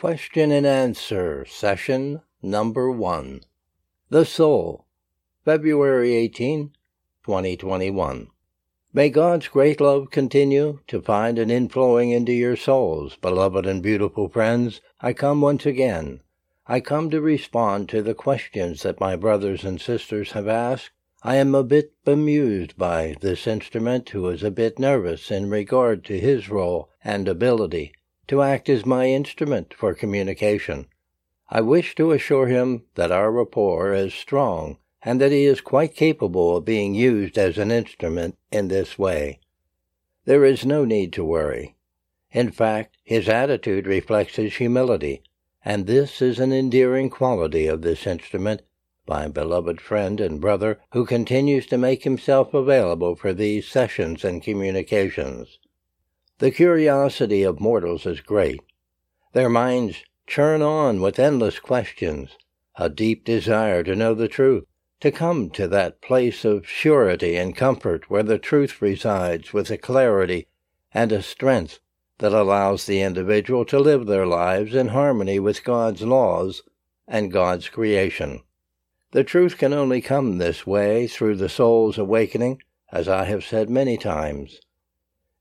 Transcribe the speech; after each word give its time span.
Question 0.00 0.50
and 0.50 0.66
Answer, 0.66 1.44
Session 1.44 2.22
Number 2.40 2.90
1. 2.90 3.42
The 4.08 4.24
Soul, 4.24 4.86
February 5.44 6.14
18, 6.14 6.70
2021. 7.22 8.28
May 8.94 9.10
God's 9.10 9.48
great 9.48 9.78
love 9.78 10.10
continue 10.10 10.78
to 10.86 11.02
find 11.02 11.38
an 11.38 11.50
inflowing 11.50 12.12
into 12.12 12.32
your 12.32 12.56
souls, 12.56 13.16
beloved 13.16 13.66
and 13.66 13.82
beautiful 13.82 14.30
friends. 14.30 14.80
I 15.02 15.12
come 15.12 15.42
once 15.42 15.66
again. 15.66 16.20
I 16.66 16.80
come 16.80 17.10
to 17.10 17.20
respond 17.20 17.90
to 17.90 18.00
the 18.00 18.14
questions 18.14 18.82
that 18.84 19.00
my 19.00 19.16
brothers 19.16 19.64
and 19.64 19.78
sisters 19.78 20.32
have 20.32 20.48
asked. 20.48 20.92
I 21.22 21.36
am 21.36 21.54
a 21.54 21.62
bit 21.62 21.92
bemused 22.06 22.78
by 22.78 23.16
this 23.20 23.46
instrument 23.46 24.08
who 24.08 24.30
is 24.30 24.42
a 24.42 24.50
bit 24.50 24.78
nervous 24.78 25.30
in 25.30 25.50
regard 25.50 26.06
to 26.06 26.18
his 26.18 26.48
role 26.48 26.88
and 27.04 27.28
ability 27.28 27.92
to 28.30 28.42
act 28.42 28.68
as 28.68 28.86
my 28.86 29.08
instrument 29.08 29.74
for 29.74 29.92
communication. 29.92 30.86
I 31.48 31.62
wish 31.62 31.96
to 31.96 32.12
assure 32.12 32.46
him 32.46 32.84
that 32.94 33.10
our 33.10 33.32
rapport 33.32 33.92
is 33.92 34.14
strong 34.14 34.78
and 35.02 35.20
that 35.20 35.32
he 35.32 35.46
is 35.46 35.60
quite 35.60 35.96
capable 35.96 36.56
of 36.56 36.64
being 36.64 36.94
used 36.94 37.36
as 37.36 37.58
an 37.58 37.72
instrument 37.72 38.38
in 38.52 38.68
this 38.68 38.96
way. 38.96 39.40
There 40.26 40.44
is 40.44 40.64
no 40.64 40.84
need 40.84 41.12
to 41.14 41.24
worry. 41.24 41.74
In 42.30 42.52
fact, 42.52 42.98
his 43.02 43.28
attitude 43.28 43.88
reflects 43.88 44.36
his 44.36 44.54
humility, 44.54 45.24
and 45.64 45.88
this 45.88 46.22
is 46.22 46.38
an 46.38 46.52
endearing 46.52 47.10
quality 47.10 47.66
of 47.66 47.82
this 47.82 48.06
instrument, 48.06 48.62
my 49.08 49.26
beloved 49.26 49.80
friend 49.80 50.20
and 50.20 50.40
brother, 50.40 50.78
who 50.92 51.04
continues 51.04 51.66
to 51.66 51.76
make 51.76 52.04
himself 52.04 52.54
available 52.54 53.16
for 53.16 53.32
these 53.32 53.66
sessions 53.66 54.24
and 54.24 54.40
communications. 54.40 55.58
The 56.40 56.50
curiosity 56.50 57.42
of 57.42 57.60
mortals 57.60 58.06
is 58.06 58.22
great. 58.22 58.62
Their 59.34 59.50
minds 59.50 60.04
churn 60.26 60.62
on 60.62 61.02
with 61.02 61.18
endless 61.18 61.58
questions, 61.58 62.38
a 62.76 62.88
deep 62.88 63.26
desire 63.26 63.82
to 63.82 63.94
know 63.94 64.14
the 64.14 64.26
truth, 64.26 64.64
to 65.00 65.10
come 65.10 65.50
to 65.50 65.68
that 65.68 66.00
place 66.00 66.46
of 66.46 66.66
surety 66.66 67.36
and 67.36 67.54
comfort 67.54 68.08
where 68.08 68.22
the 68.22 68.38
truth 68.38 68.80
resides 68.80 69.52
with 69.52 69.70
a 69.70 69.76
clarity 69.76 70.48
and 70.94 71.12
a 71.12 71.20
strength 71.20 71.78
that 72.20 72.32
allows 72.32 72.86
the 72.86 73.02
individual 73.02 73.66
to 73.66 73.78
live 73.78 74.06
their 74.06 74.26
lives 74.26 74.74
in 74.74 74.88
harmony 74.88 75.38
with 75.38 75.62
God's 75.62 76.00
laws 76.00 76.62
and 77.06 77.30
God's 77.30 77.68
creation. 77.68 78.40
The 79.10 79.24
truth 79.24 79.58
can 79.58 79.74
only 79.74 80.00
come 80.00 80.38
this 80.38 80.66
way 80.66 81.06
through 81.06 81.36
the 81.36 81.50
soul's 81.50 81.98
awakening, 81.98 82.62
as 82.90 83.08
I 83.10 83.24
have 83.24 83.44
said 83.44 83.68
many 83.68 83.98
times. 83.98 84.58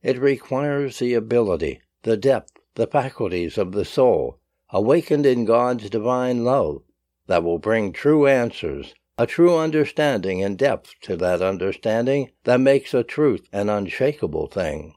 It 0.02 0.18
requires 0.18 1.00
the 1.00 1.14
ability, 1.14 1.82
the 2.04 2.16
depth, 2.16 2.54
the 2.76 2.88
faculties 2.88 3.58
of 3.58 3.74
the 3.74 3.84
soul, 3.84 4.40
awakened 4.70 5.26
in 5.26 5.44
God's 5.44 5.90
divine 5.90 6.46
love, 6.46 6.84
that 7.28 7.44
will 7.44 7.60
bring 7.60 7.92
true 7.92 8.26
answers, 8.26 8.96
a 9.18 9.28
true 9.28 9.58
understanding 9.58 10.42
and 10.42 10.58
depth 10.58 10.94
to 11.02 11.18
that 11.18 11.42
understanding 11.42 12.32
that 12.46 12.62
makes 12.62 12.94
a 12.94 13.04
truth 13.04 13.50
an 13.52 13.68
unshakable 13.70 14.48
thing. 14.48 14.96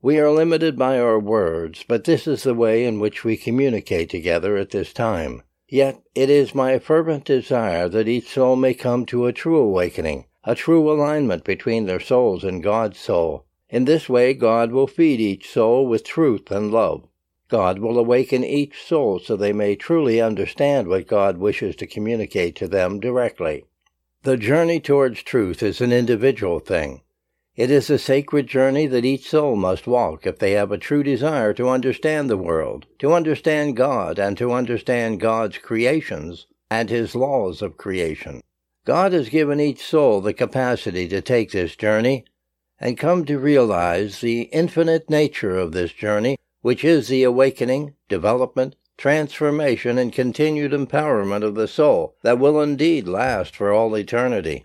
We 0.00 0.20
are 0.20 0.30
limited 0.30 0.78
by 0.78 1.00
our 1.00 1.18
words, 1.18 1.84
but 1.86 2.04
this 2.04 2.28
is 2.28 2.44
the 2.44 2.54
way 2.54 2.84
in 2.84 3.00
which 3.00 3.24
we 3.24 3.36
communicate 3.36 4.10
together 4.10 4.56
at 4.56 4.70
this 4.70 4.92
time. 4.92 5.42
Yet 5.68 6.00
it 6.14 6.30
is 6.30 6.54
my 6.54 6.78
fervent 6.78 7.24
desire 7.24 7.88
that 7.88 8.06
each 8.06 8.28
soul 8.28 8.54
may 8.54 8.74
come 8.74 9.04
to 9.06 9.26
a 9.26 9.32
true 9.32 9.58
awakening, 9.58 10.26
a 10.44 10.54
true 10.54 10.92
alignment 10.92 11.42
between 11.42 11.86
their 11.86 11.98
souls 11.98 12.44
and 12.44 12.62
God's 12.62 12.98
soul, 12.98 13.46
in 13.72 13.86
this 13.86 14.06
way, 14.06 14.34
God 14.34 14.70
will 14.70 14.86
feed 14.86 15.18
each 15.18 15.50
soul 15.50 15.86
with 15.86 16.04
truth 16.04 16.50
and 16.50 16.70
love. 16.70 17.08
God 17.48 17.78
will 17.78 17.98
awaken 17.98 18.44
each 18.44 18.82
soul 18.82 19.18
so 19.18 19.34
they 19.34 19.54
may 19.54 19.76
truly 19.76 20.20
understand 20.20 20.88
what 20.88 21.06
God 21.06 21.38
wishes 21.38 21.74
to 21.76 21.86
communicate 21.86 22.54
to 22.56 22.68
them 22.68 23.00
directly. 23.00 23.64
The 24.24 24.36
journey 24.36 24.78
towards 24.78 25.22
truth 25.22 25.62
is 25.62 25.80
an 25.80 25.90
individual 25.90 26.60
thing. 26.60 27.00
It 27.56 27.70
is 27.70 27.88
a 27.88 27.98
sacred 27.98 28.46
journey 28.46 28.86
that 28.86 29.06
each 29.06 29.28
soul 29.28 29.56
must 29.56 29.86
walk 29.86 30.26
if 30.26 30.38
they 30.38 30.52
have 30.52 30.70
a 30.70 30.78
true 30.78 31.02
desire 31.02 31.54
to 31.54 31.68
understand 31.68 32.28
the 32.28 32.36
world, 32.36 32.86
to 32.98 33.14
understand 33.14 33.76
God, 33.76 34.18
and 34.18 34.36
to 34.36 34.52
understand 34.52 35.20
God's 35.20 35.56
creations 35.58 36.46
and 36.70 36.90
His 36.90 37.14
laws 37.14 37.62
of 37.62 37.78
creation. 37.78 38.42
God 38.84 39.12
has 39.12 39.28
given 39.28 39.60
each 39.60 39.82
soul 39.82 40.20
the 40.20 40.34
capacity 40.34 41.08
to 41.08 41.20
take 41.20 41.52
this 41.52 41.74
journey 41.76 42.24
and 42.82 42.98
come 42.98 43.24
to 43.24 43.38
realize 43.38 44.20
the 44.20 44.42
infinite 44.42 45.08
nature 45.08 45.56
of 45.56 45.70
this 45.70 45.92
journey, 45.92 46.36
which 46.62 46.82
is 46.82 47.06
the 47.06 47.22
awakening, 47.22 47.94
development, 48.08 48.74
transformation, 48.98 49.98
and 49.98 50.12
continued 50.12 50.72
empowerment 50.72 51.44
of 51.44 51.54
the 51.54 51.68
soul 51.68 52.16
that 52.22 52.40
will 52.40 52.60
indeed 52.60 53.06
last 53.06 53.54
for 53.54 53.72
all 53.72 53.96
eternity. 53.96 54.64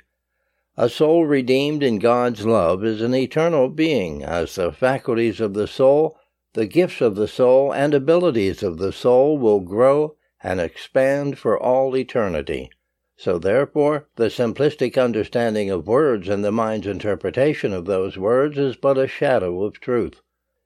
A 0.75 0.89
soul 0.89 1.27
redeemed 1.27 1.83
in 1.83 1.99
God's 1.99 2.43
love 2.43 2.83
is 2.83 3.01
an 3.01 3.13
eternal 3.13 3.69
being, 3.69 4.23
as 4.23 4.55
the 4.55 4.71
faculties 4.71 5.39
of 5.39 5.53
the 5.53 5.67
soul, 5.67 6.17
the 6.53 6.65
gifts 6.65 7.01
of 7.01 7.15
the 7.15 7.27
soul, 7.27 7.71
and 7.71 7.93
abilities 7.93 8.63
of 8.63 8.79
the 8.79 8.91
soul 8.91 9.37
will 9.37 9.59
grow 9.59 10.15
and 10.41 10.59
expand 10.59 11.37
for 11.37 11.57
all 11.57 11.95
eternity. 11.95 12.71
So 13.19 13.39
therefore, 13.39 14.07
the 14.15 14.25
simplistic 14.25 14.95
understanding 14.95 15.71
of 15.71 15.87
words 15.87 16.29
and 16.29 16.45
the 16.45 16.51
mind's 16.51 16.85
interpretation 16.85 17.73
of 17.73 17.85
those 17.85 18.15
words 18.15 18.59
is 18.59 18.75
but 18.75 18.95
a 18.99 19.07
shadow 19.07 19.63
of 19.63 19.79
truth. 19.79 20.21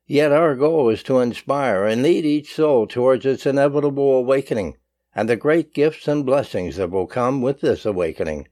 Yet 0.06 0.32
our 0.32 0.54
goal 0.54 0.90
is 0.90 1.02
to 1.04 1.20
inspire 1.20 1.86
and 1.86 2.02
lead 2.02 2.26
each 2.26 2.54
soul 2.54 2.86
towards 2.86 3.24
its 3.24 3.46
inevitable 3.46 4.12
awakening 4.12 4.76
and 5.14 5.30
the 5.30 5.36
great 5.36 5.72
gifts 5.72 6.06
and 6.06 6.26
blessings 6.26 6.76
that 6.76 6.90
will 6.90 7.06
come 7.06 7.40
with 7.40 7.62
this 7.62 7.86
awakening. 7.86 8.48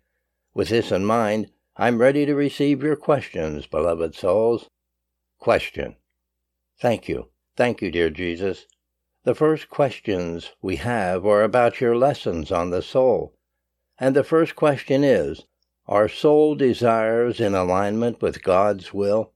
With 0.55 0.71
this 0.71 0.91
in 0.91 1.05
mind, 1.05 1.50
I'm 1.77 1.99
ready 1.99 2.25
to 2.25 2.34
receive 2.34 2.83
your 2.83 2.97
questions, 2.97 3.66
beloved 3.66 4.15
souls. 4.15 4.71
Question. 5.39 5.97
Thank 6.78 7.06
you. 7.06 7.28
Thank 7.55 7.83
you, 7.83 7.91
dear 7.91 8.09
Jesus. 8.09 8.65
The 9.25 9.34
first 9.34 9.69
questions 9.69 10.53
we 10.62 10.77
have 10.77 11.27
are 11.27 11.43
about 11.43 11.83
your 11.83 11.97
lessons 11.99 12.50
on 12.50 12.71
the 12.71 12.81
soul. 12.81 13.34
And 14.03 14.16
the 14.16 14.25
first 14.25 14.56
question 14.56 15.05
is 15.05 15.44
Are 15.87 16.09
soul 16.09 16.55
desires 16.55 17.38
in 17.38 17.55
alignment 17.55 18.22
with 18.22 18.43
God's 18.43 18.94
will? 18.94 19.34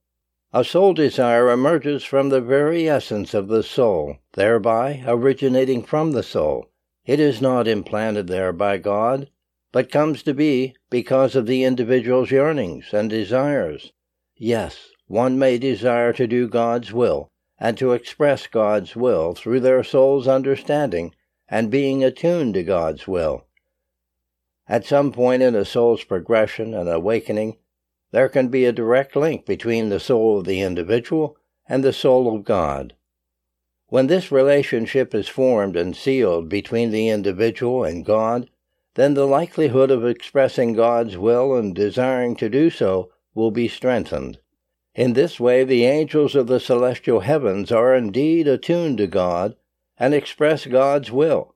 A 0.55 0.65
soul 0.65 0.95
desire 0.95 1.51
emerges 1.51 2.03
from 2.03 2.31
the 2.31 2.41
very 2.41 2.89
essence 2.89 3.35
of 3.35 3.49
the 3.49 3.63
soul, 3.63 4.17
thereby 4.33 5.05
originating 5.07 5.83
from 5.83 6.13
the 6.13 6.23
soul. 6.23 6.71
It 7.05 7.21
is 7.21 7.43
not 7.43 7.69
implanted 7.69 8.27
there 8.27 8.55
by 8.55 8.79
God, 8.79 9.29
but 9.71 9.93
comes 9.93 10.23
to 10.23 10.33
be 10.33 10.75
because 10.89 11.37
of 11.37 11.45
the 11.45 11.63
individual's 11.63 12.31
yearnings 12.31 12.95
and 12.95 13.11
desires. 13.11 13.93
Yes, 14.35 14.89
one 15.09 15.39
may 15.39 15.59
desire 15.59 16.15
to 16.15 16.27
do 16.27 16.49
God's 16.49 16.91
will 16.91 17.31
and 17.59 17.77
to 17.77 17.93
express 17.93 18.47
God's 18.47 18.97
will 18.97 19.35
through 19.35 19.61
their 19.61 19.85
soul's 19.85 20.27
understanding 20.27 21.15
and 21.49 21.71
being 21.71 22.03
attuned 22.03 22.55
to 22.55 22.63
God's 22.63 23.07
will. 23.07 23.45
At 24.67 24.87
some 24.87 25.13
point 25.13 25.43
in 25.43 25.55
a 25.55 25.65
soul's 25.65 26.05
progression 26.05 26.73
and 26.73 26.89
awakening, 26.89 27.59
there 28.13 28.31
can 28.31 28.49
be 28.49 28.65
a 28.65 28.73
direct 28.73 29.15
link 29.15 29.45
between 29.45 29.91
the 29.91 30.01
soul 30.01 30.39
of 30.39 30.47
the 30.47 30.63
individual 30.63 31.37
and 31.69 31.85
the 31.85 31.93
soul 31.93 32.35
of 32.35 32.45
God. 32.45 32.95
When 33.89 34.07
this 34.07 34.33
relationship 34.33 35.15
is 35.15 35.29
formed 35.29 35.77
and 35.77 35.95
sealed 35.95 36.49
between 36.49 36.91
the 36.91 37.11
individual 37.11 37.85
and 37.85 38.07
God, 38.07 38.49
then 38.95 39.15
the 39.15 39.27
likelihood 39.27 39.91
of 39.91 40.07
expressing 40.07 40.73
God's 40.73 41.19
will 41.19 41.55
and 41.55 41.75
desiring 41.75 42.35
to 42.37 42.49
do 42.49 42.71
so 42.71 43.11
will 43.35 43.51
be 43.51 43.69
strengthened. 43.69 44.39
In 44.95 45.13
this 45.13 45.39
way, 45.39 45.65
the 45.65 45.85
angels 45.85 46.35
of 46.35 46.47
the 46.47 46.61
celestial 46.61 47.21
heavens 47.21 47.71
are 47.71 47.95
indeed 47.95 48.49
attuned 48.49 48.99
to 48.99 49.07
God 49.07 49.57
and 49.99 50.15
express 50.15 50.65
God's 50.65 51.13
will 51.13 51.54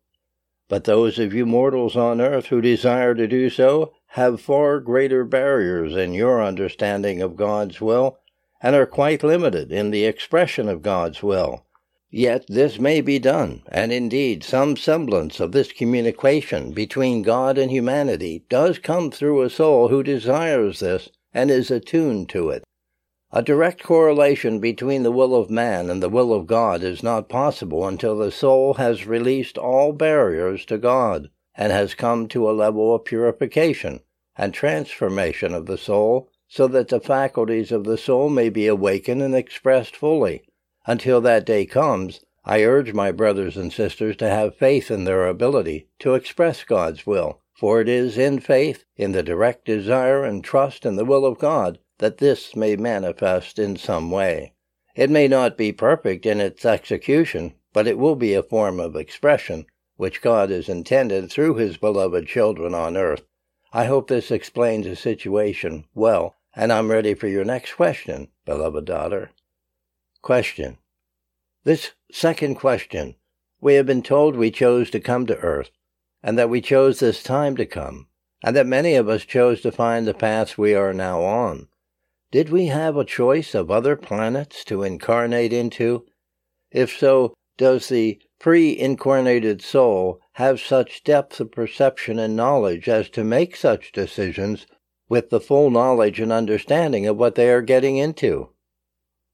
but 0.69 0.85
those 0.85 1.19
of 1.19 1.33
you 1.35 1.47
mortals 1.47 1.97
on 1.97 2.21
earth 2.21 2.47
who 2.47 2.61
desire 2.61 3.15
to 3.15 3.27
do 3.27 3.49
so 3.51 3.93
have 4.13 4.41
far 4.41 4.81
greater 4.81 5.25
barriers 5.25 5.97
in 5.97 6.13
your 6.13 6.43
understanding 6.43 7.21
of 7.21 7.37
God's 7.37 7.81
will 7.81 8.19
and 8.61 8.75
are 8.75 8.87
quite 8.87 9.23
limited 9.23 9.73
in 9.73 9.91
the 9.91 10.05
expression 10.05 10.69
of 10.69 10.83
God's 10.83 11.23
will. 11.23 11.65
Yet 12.11 12.47
this 12.49 12.79
may 12.79 13.01
be 13.03 13.19
done, 13.19 13.63
and 13.69 13.93
indeed 13.93 14.43
some 14.43 14.77
semblance 14.77 15.41
of 15.41 15.53
this 15.53 15.73
communication 15.73 16.73
between 16.73 17.23
God 17.23 17.59
and 17.59 17.71
humanity 17.71 18.45
does 18.49 18.79
come 18.79 19.11
through 19.11 19.43
a 19.43 19.51
soul 19.51 19.89
who 19.89 20.03
desires 20.03 20.81
this 20.81 21.11
and 21.35 21.51
is 21.51 21.71
attuned 21.71 22.31
to 22.31 22.49
it. 22.49 22.65
A 23.31 23.43
direct 23.43 23.83
correlation 23.83 24.59
between 24.59 25.03
the 25.03 25.13
will 25.13 25.35
of 25.35 25.51
man 25.51 25.91
and 25.91 26.03
the 26.03 26.09
will 26.09 26.33
of 26.33 26.47
God 26.47 26.83
is 26.83 27.03
not 27.03 27.29
possible 27.29 27.87
until 27.87 28.17
the 28.17 28.31
soul 28.31 28.75
has 28.75 29.07
released 29.07 29.59
all 29.59 29.93
barriers 29.93 30.65
to 30.65 30.79
God 30.79 31.29
and 31.55 31.71
has 31.71 31.95
come 31.95 32.27
to 32.29 32.49
a 32.49 32.53
level 32.53 32.95
of 32.95 33.05
purification 33.05 34.01
and 34.35 34.55
transformation 34.55 35.53
of 35.53 35.67
the 35.67 35.77
soul 35.77 36.31
so 36.49 36.67
that 36.69 36.89
the 36.89 37.01
faculties 37.01 37.71
of 37.71 37.85
the 37.85 37.99
soul 37.99 38.31
may 38.31 38.49
be 38.49 38.67
awakened 38.67 39.21
and 39.21 39.35
expressed 39.35 39.95
fully. 39.95 40.45
Until 40.87 41.21
that 41.21 41.45
day 41.45 41.67
comes, 41.67 42.21
I 42.47 42.65
urge 42.65 42.95
my 42.95 43.13
brothers 43.13 43.59
and 43.59 43.71
sisters 43.71 44.17
to 44.17 44.31
have 44.31 44.57
faith 44.57 44.91
in 44.91 45.05
their 45.05 45.27
ability 45.27 45.89
to 45.99 46.15
express 46.15 46.65
God's 46.65 47.07
will, 47.07 47.43
for 47.53 47.83
it 47.83 47.91
is 47.91 48.17
in 48.17 48.41
faith, 48.41 48.87
in 48.97 49.13
the 49.13 49.23
direct 49.23 49.67
desire 49.67 50.25
and 50.25 50.43
trust 50.43 50.87
in 50.87 50.97
the 50.97 51.05
will 51.05 51.27
of 51.27 51.39
God, 51.39 51.79
that 51.99 52.19
this 52.19 52.55
may 52.57 52.77
manifest 52.77 53.59
in 53.59 53.77
some 53.77 54.11
way. 54.11 54.55
It 54.95 55.11
may 55.11 55.29
not 55.29 55.57
be 55.57 55.73
perfect 55.73 56.27
in 56.27 56.41
its 56.41 56.65
execution, 56.65 57.55
but 57.73 57.87
it 57.87 57.99
will 57.99 58.17
be 58.17 58.35
a 58.35 58.43
form 58.43 58.81
of 58.81 58.97
expression 58.97 59.67
which 59.97 60.23
God 60.23 60.51
has 60.51 60.69
intended 60.69 61.31
through 61.31 61.57
his 61.57 61.77
beloved 61.77 62.27
children 62.27 62.75
on 62.75 62.97
earth. 62.97 63.23
I 63.73 63.85
hope 63.85 64.09
this 64.09 64.31
explains 64.31 64.87
the 64.87 64.97
situation 64.97 65.85
well, 65.95 66.37
and 66.55 66.73
I'm 66.73 66.91
ready 66.91 67.15
for 67.15 67.27
your 67.27 67.45
next 67.45 67.75
question, 67.75 68.29
beloved 68.47 68.85
daughter. 68.85 69.31
Question. 70.23 70.79
This 71.65 71.93
second 72.11 72.55
question. 72.55 73.17
We 73.61 73.75
have 73.75 73.87
been 73.87 74.03
told 74.03 74.37
we 74.37 74.51
chose 74.53 74.89
to 74.91 75.01
come 75.01 75.27
to 75.27 75.37
earth, 75.37 75.71
and 76.23 76.39
that 76.39 76.49
we 76.49 76.61
chose 76.61 77.01
this 77.01 77.23
time 77.23 77.57
to 77.57 77.67
come, 77.67 78.07
and 78.43 78.55
that 78.57 78.67
many 78.67 78.95
of 78.95 79.09
us 79.09 79.25
chose 79.25 79.61
to 79.63 79.73
find 79.73 80.07
the 80.07 80.15
path 80.15 80.57
we 80.57 80.75
are 80.75 80.95
now 80.95 81.23
on. 81.23 81.69
Did 82.31 82.51
we 82.51 82.67
have 82.67 82.95
a 82.95 83.07
choice 83.07 83.55
of 83.55 83.71
other 83.71 83.97
planets 83.97 84.63
to 84.65 84.83
incarnate 84.83 85.51
into? 85.51 86.05
If 86.71 86.95
so, 86.95 87.33
does 87.57 87.89
the 87.89 88.21
pre 88.39 88.79
incarnated 88.79 89.63
soul 89.63 90.21
have 90.33 90.61
such 90.61 91.05
depth 91.05 91.41
of 91.41 91.51
perception 91.51 92.19
and 92.19 92.37
knowledge 92.37 92.87
as 92.87 93.09
to 93.11 93.25
make 93.25 93.57
such 93.57 93.93
decisions 93.93 94.67
with 95.09 95.31
the 95.31 95.41
full 95.41 95.71
knowledge 95.71 96.21
and 96.21 96.31
understanding 96.31 97.07
of 97.07 97.17
what 97.17 97.35
they 97.35 97.49
are 97.51 97.63
getting 97.63 97.97
into? 97.97 98.51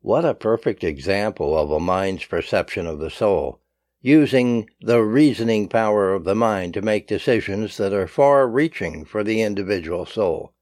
What 0.00 0.25
a 0.25 0.32
perfect 0.32 0.85
example 0.85 1.58
of 1.58 1.73
a 1.73 1.81
mind's 1.81 2.25
perception 2.25 2.87
of 2.87 3.00
the 3.00 3.11
soul, 3.11 3.61
using 4.02 4.70
the 4.81 5.02
reasoning 5.02 5.69
power 5.69 6.14
of 6.14 6.23
the 6.23 6.37
mind 6.37 6.75
to 6.75 6.82
make 6.82 7.08
decisions 7.08 7.76
that 7.79 7.93
are 7.93 8.06
far 8.06 8.46
reaching 8.46 9.05
for 9.05 9.25
the 9.25 9.43
individual 9.43 10.06
soul. 10.06 10.53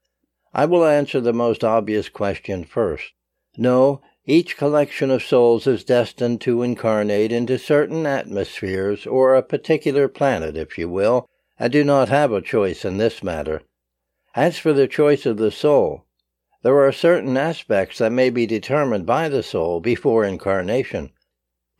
I 0.54 0.66
will 0.66 0.84
answer 0.84 1.20
the 1.20 1.32
most 1.32 1.64
obvious 1.64 2.08
question 2.08 2.64
first. 2.64 3.12
No, 3.56 4.02
each 4.26 4.56
collection 4.56 5.10
of 5.10 5.22
souls 5.22 5.66
is 5.66 5.82
destined 5.82 6.40
to 6.42 6.62
incarnate 6.62 7.32
into 7.32 7.58
certain 7.58 8.06
atmospheres 8.06 9.06
or 9.06 9.34
a 9.34 9.42
particular 9.42 10.08
planet, 10.08 10.56
if 10.56 10.78
you 10.78 10.88
will, 10.88 11.26
and 11.58 11.72
do 11.72 11.84
not 11.84 12.08
have 12.08 12.32
a 12.32 12.40
choice 12.40 12.84
in 12.84 12.98
this 12.98 13.22
matter. 13.22 13.62
As 14.34 14.58
for 14.58 14.72
the 14.72 14.86
choice 14.86 15.26
of 15.26 15.38
the 15.38 15.50
soul, 15.50 16.04
there 16.62 16.78
are 16.78 16.92
certain 16.92 17.36
aspects 17.36 17.98
that 17.98 18.12
may 18.12 18.30
be 18.30 18.46
determined 18.46 19.06
by 19.06 19.28
the 19.28 19.42
soul 19.42 19.80
before 19.80 20.24
incarnation. 20.24 21.10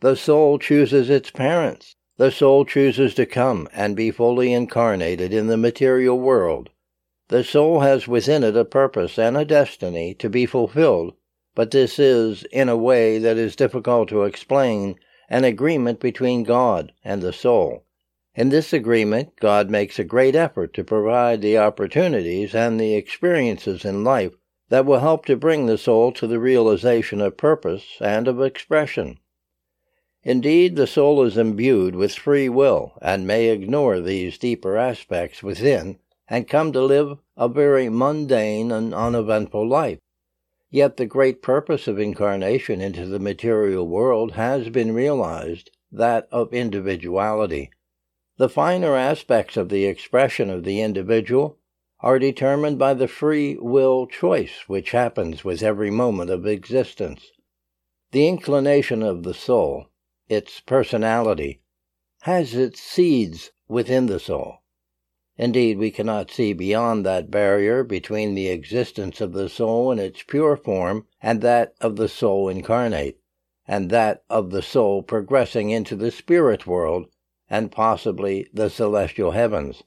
The 0.01 0.15
soul 0.15 0.59
chooses 0.59 1.09
its 1.09 1.31
parents. 1.31 1.95
The 2.17 2.31
soul 2.31 2.65
chooses 2.65 3.15
to 3.15 3.25
come 3.25 3.69
and 3.71 3.95
be 3.95 4.11
fully 4.11 4.51
incarnated 4.51 5.33
in 5.33 5.47
the 5.47 5.57
material 5.57 6.19
world. 6.19 6.69
The 7.33 7.43
soul 7.43 7.79
has 7.79 8.07
within 8.07 8.43
it 8.43 8.55
a 8.55 8.63
purpose 8.63 9.17
and 9.17 9.35
a 9.35 9.43
destiny 9.43 10.13
to 10.19 10.29
be 10.29 10.45
fulfilled, 10.45 11.15
but 11.55 11.71
this 11.71 11.97
is, 11.97 12.43
in 12.51 12.69
a 12.69 12.77
way 12.77 13.17
that 13.17 13.37
is 13.37 13.55
difficult 13.55 14.09
to 14.09 14.21
explain, 14.21 14.99
an 15.29 15.43
agreement 15.43 15.99
between 15.99 16.43
God 16.43 16.91
and 17.03 17.23
the 17.23 17.33
soul. 17.33 17.85
In 18.35 18.49
this 18.49 18.71
agreement, 18.71 19.39
God 19.39 19.71
makes 19.71 19.97
a 19.97 20.03
great 20.03 20.35
effort 20.35 20.75
to 20.75 20.83
provide 20.83 21.41
the 21.41 21.57
opportunities 21.57 22.53
and 22.53 22.79
the 22.79 22.93
experiences 22.93 23.83
in 23.83 24.03
life 24.03 24.33
that 24.69 24.85
will 24.85 24.99
help 24.99 25.25
to 25.25 25.35
bring 25.35 25.65
the 25.65 25.79
soul 25.79 26.11
to 26.11 26.27
the 26.27 26.39
realization 26.39 27.19
of 27.19 27.35
purpose 27.35 27.97
and 27.99 28.27
of 28.27 28.43
expression. 28.43 29.17
Indeed, 30.21 30.75
the 30.75 30.85
soul 30.85 31.23
is 31.23 31.35
imbued 31.35 31.95
with 31.95 32.13
free 32.13 32.47
will 32.47 32.93
and 33.01 33.25
may 33.25 33.47
ignore 33.47 34.01
these 34.01 34.37
deeper 34.37 34.77
aspects 34.77 35.41
within 35.41 35.97
and 36.29 36.47
come 36.47 36.71
to 36.71 36.81
live 36.81 37.17
a 37.35 37.47
very 37.47 37.89
mundane 37.89 38.71
and 38.71 38.93
uneventful 38.93 39.67
life. 39.67 39.99
Yet 40.69 40.97
the 40.97 41.05
great 41.05 41.41
purpose 41.41 41.87
of 41.87 41.99
incarnation 41.99 42.81
into 42.81 43.05
the 43.05 43.19
material 43.19 43.87
world 43.87 44.33
has 44.33 44.69
been 44.69 44.93
realized, 44.93 45.69
that 45.91 46.27
of 46.31 46.53
individuality. 46.53 47.69
The 48.37 48.49
finer 48.49 48.95
aspects 48.95 49.57
of 49.57 49.69
the 49.69 49.85
expression 49.85 50.49
of 50.49 50.63
the 50.63 50.81
individual 50.81 51.59
are 51.99 52.17
determined 52.17 52.79
by 52.79 52.95
the 52.95 53.07
free 53.07 53.55
will 53.59 54.07
choice 54.07 54.63
which 54.67 54.91
happens 54.91 55.43
with 55.43 55.61
every 55.61 55.91
moment 55.91 56.31
of 56.31 56.47
existence. 56.47 57.31
The 58.11 58.27
inclination 58.27 59.03
of 59.03 59.23
the 59.23 59.33
soul, 59.33 59.87
its 60.27 60.59
personality, 60.59 61.61
has 62.23 62.55
its 62.55 62.81
seeds 62.81 63.51
within 63.67 64.07
the 64.07 64.19
soul. 64.19 64.62
Indeed, 65.37 65.79
we 65.79 65.89
cannot 65.89 66.29
see 66.29 66.53
beyond 66.53 67.03
that 67.05 67.31
barrier 67.31 67.83
between 67.83 68.35
the 68.35 68.49
existence 68.49 69.19
of 69.19 69.33
the 69.33 69.49
soul 69.49 69.91
in 69.91 69.97
its 69.97 70.21
pure 70.21 70.55
form 70.55 71.07
and 71.21 71.41
that 71.41 71.73
of 71.81 71.95
the 71.95 72.07
soul 72.07 72.49
incarnate, 72.49 73.17
and 73.67 73.89
that 73.89 74.23
of 74.29 74.51
the 74.51 74.61
soul 74.61 75.01
progressing 75.01 75.71
into 75.71 75.95
the 75.95 76.11
spirit 76.11 76.67
world 76.67 77.07
and 77.49 77.71
possibly 77.71 78.47
the 78.53 78.69
celestial 78.69 79.31
heavens. 79.31 79.83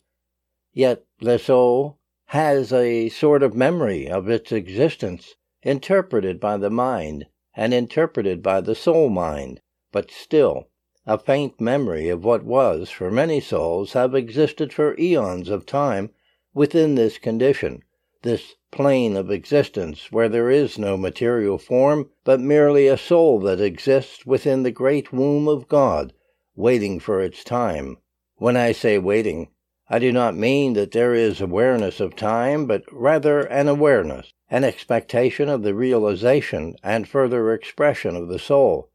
Yet 0.72 1.04
the 1.20 1.38
soul 1.38 2.00
has 2.26 2.72
a 2.72 3.08
sort 3.08 3.44
of 3.44 3.54
memory 3.54 4.08
of 4.08 4.28
its 4.28 4.50
existence, 4.50 5.36
interpreted 5.62 6.40
by 6.40 6.56
the 6.56 6.70
mind 6.70 7.26
and 7.54 7.72
interpreted 7.72 8.42
by 8.42 8.60
the 8.60 8.74
soul 8.74 9.08
mind, 9.08 9.60
but 9.92 10.10
still 10.10 10.68
a 11.08 11.16
faint 11.16 11.60
memory 11.60 12.08
of 12.08 12.24
what 12.24 12.42
was, 12.42 12.90
for 12.90 13.10
many 13.10 13.40
souls, 13.40 13.92
have 13.92 14.12
existed 14.12 14.72
for 14.72 14.98
eons 14.98 15.48
of 15.48 15.64
time 15.64 16.10
within 16.52 16.96
this 16.96 17.16
condition, 17.16 17.80
this 18.22 18.56
plane 18.72 19.16
of 19.16 19.30
existence 19.30 20.10
where 20.10 20.28
there 20.28 20.50
is 20.50 20.78
no 20.78 20.96
material 20.96 21.58
form, 21.58 22.10
but 22.24 22.40
merely 22.40 22.88
a 22.88 22.98
soul 22.98 23.38
that 23.38 23.60
exists 23.60 24.26
within 24.26 24.64
the 24.64 24.70
great 24.72 25.12
womb 25.12 25.46
of 25.46 25.68
God, 25.68 26.12
waiting 26.56 26.98
for 26.98 27.20
its 27.20 27.44
time. 27.44 27.96
When 28.36 28.56
I 28.56 28.72
say 28.72 28.98
waiting, 28.98 29.48
I 29.88 30.00
do 30.00 30.10
not 30.10 30.34
mean 30.34 30.72
that 30.72 30.90
there 30.90 31.14
is 31.14 31.40
awareness 31.40 32.00
of 32.00 32.16
time, 32.16 32.66
but 32.66 32.82
rather 32.90 33.42
an 33.42 33.68
awareness, 33.68 34.32
an 34.50 34.64
expectation 34.64 35.48
of 35.48 35.62
the 35.62 35.74
realization 35.74 36.74
and 36.82 37.08
further 37.08 37.54
expression 37.54 38.16
of 38.16 38.26
the 38.26 38.40
soul. 38.40 38.90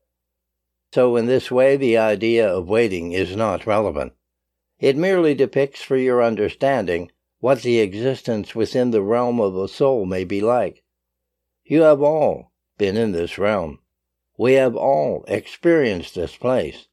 So, 0.94 1.16
in 1.16 1.26
this 1.26 1.50
way, 1.50 1.78
the 1.78 1.98
idea 1.98 2.48
of 2.48 2.68
waiting 2.68 3.14
is 3.14 3.36
not 3.36 3.66
relevant. 3.66 4.14
It 4.80 4.98
merely 4.98 5.34
depicts 5.34 5.82
for 5.82 5.96
your 5.96 6.22
understanding 6.22 7.12
what 7.40 7.62
the 7.62 7.80
existence 7.80 8.56
within 8.56 8.92
the 8.92 9.02
realm 9.02 9.40
of 9.40 9.54
the 9.54 9.68
soul 9.68 10.06
may 10.06 10.24
be 10.24 10.42
like. 10.42 10.84
You 11.64 11.84
have 11.84 12.02
all 12.02 12.52
been 12.78 12.98
in 12.98 13.14
this 13.14 13.38
realm. 13.38 13.80
We 14.38 14.54
have 14.54 14.76
all 14.76 15.24
experienced 15.28 16.16
this 16.16 16.36
place. 16.36 16.88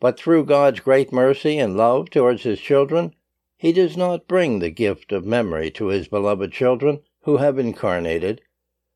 But 0.00 0.18
through 0.18 0.46
God's 0.46 0.80
great 0.80 1.12
mercy 1.12 1.58
and 1.58 1.76
love 1.76 2.10
towards 2.10 2.42
His 2.42 2.60
children, 2.60 3.14
He 3.56 3.72
does 3.72 3.96
not 3.96 4.26
bring 4.26 4.58
the 4.58 4.70
gift 4.70 5.12
of 5.12 5.24
memory 5.24 5.70
to 5.72 5.88
His 5.88 6.08
beloved 6.08 6.50
children 6.50 7.02
who 7.22 7.36
have 7.36 7.58
incarnated 7.58 8.40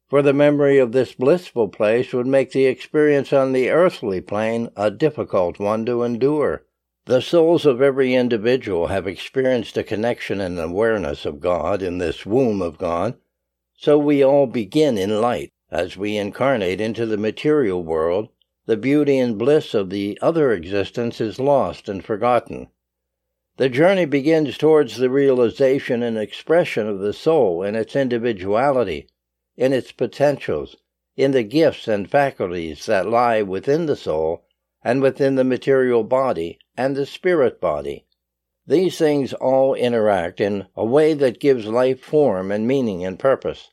for 0.09 0.23
the 0.23 0.33
memory 0.33 0.79
of 0.79 0.93
this 0.93 1.15
blissful 1.15 1.67
place 1.69 2.13
would 2.13 2.27
make 2.27 2.53
the 2.53 2.67
experience 2.67 3.33
on 3.33 3.53
the 3.53 3.71
earthly 3.71 4.21
plane 4.21 4.69
a 4.77 4.89
difficult 4.89 5.59
one 5.59 5.85
to 5.85 6.05
endure. 6.05 6.65
The 7.07 7.21
souls 7.21 7.67
of 7.67 7.83
every 7.83 8.15
individual 8.15 8.87
have 8.87 9.09
experienced 9.09 9.77
a 9.77 9.83
connection 9.83 10.41
and 10.41 10.59
awareness 10.61 11.25
of 11.25 11.41
God 11.41 11.83
in 11.83 11.99
this 11.99 12.25
womb 12.25 12.63
of 12.63 12.79
God, 12.79 13.15
so 13.77 13.99
we 13.99 14.25
all 14.25 14.47
begin 14.47 14.97
in 14.97 15.21
light. 15.21 15.53
As 15.73 15.97
we 15.97 16.17
incarnate 16.17 16.81
into 16.81 17.05
the 17.07 17.17
material 17.17 17.83
world, 17.83 18.29
the 18.67 18.77
beauty 18.77 19.19
and 19.19 19.37
bliss 19.37 19.75
of 19.75 19.91
the 19.91 20.17
other 20.23 20.53
existence 20.53 21.21
is 21.21 21.41
lost 21.41 21.89
and 21.89 22.05
forgotten. 22.05 22.69
The 23.57 23.69
journey 23.69 24.05
begins 24.05 24.57
towards 24.57 24.97
the 24.97 25.11
realization 25.11 26.05
and 26.05 26.17
expression 26.17 26.87
of 26.87 27.01
the 27.01 27.13
soul 27.13 27.65
in 27.65 27.75
its 27.75 27.97
individuality 27.97 29.09
in 29.57 29.73
its 29.73 29.91
potentials, 29.91 30.77
in 31.17 31.31
the 31.31 31.43
gifts 31.43 31.89
and 31.89 32.11
faculties 32.11 32.85
that 32.85 33.09
lie 33.09 33.41
within 33.41 33.87
the 33.87 33.97
soul 33.97 34.45
and 34.85 35.01
within 35.01 35.35
the 35.35 35.45
material 35.45 36.05
body 36.05 36.59
and 36.77 36.95
the 36.95 37.07
spirit 37.07 37.59
body. 37.61 38.05
These 38.67 38.99
things 38.99 39.33
all 39.33 39.75
interact 39.75 40.41
in 40.41 40.67
a 40.77 40.85
way 40.85 41.15
that 41.15 41.41
gives 41.41 41.67
life 41.67 42.01
form 42.01 42.53
and 42.53 42.67
meaning 42.67 43.03
and 43.05 43.19
purpose. 43.19 43.71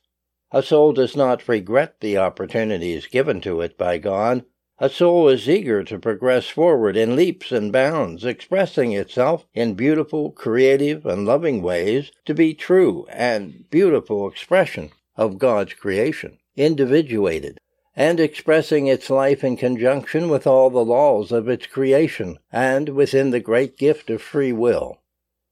A 0.52 0.62
soul 0.62 0.92
does 0.92 1.14
not 1.14 1.48
regret 1.48 2.00
the 2.00 2.16
opportunities 2.16 3.06
given 3.06 3.42
to 3.42 3.60
it 3.60 3.76
by 3.76 3.98
God. 3.98 4.44
A 4.78 4.88
soul 4.88 5.28
is 5.28 5.48
eager 5.48 5.84
to 5.84 5.98
progress 5.98 6.48
forward 6.48 6.96
in 6.96 7.14
leaps 7.14 7.52
and 7.52 7.70
bounds, 7.70 8.24
expressing 8.24 8.92
itself 8.92 9.46
in 9.52 9.74
beautiful, 9.74 10.30
creative, 10.30 11.04
and 11.04 11.26
loving 11.26 11.60
ways 11.60 12.10
to 12.24 12.34
be 12.34 12.54
true 12.54 13.06
and 13.10 13.68
beautiful 13.70 14.26
expression 14.26 14.90
of 15.16 15.38
God's 15.38 15.74
creation, 15.74 16.38
individuated, 16.56 17.58
and 17.96 18.18
expressing 18.18 18.86
its 18.86 19.08
life 19.08 19.44
in 19.44 19.56
conjunction 19.56 20.28
with 20.28 20.46
all 20.46 20.70
the 20.70 20.84
laws 20.84 21.30
of 21.30 21.48
its 21.48 21.66
creation 21.66 22.38
and 22.50 22.88
within 22.88 23.30
the 23.30 23.40
great 23.40 23.76
gift 23.76 24.10
of 24.10 24.20
free 24.20 24.52
will. 24.52 24.98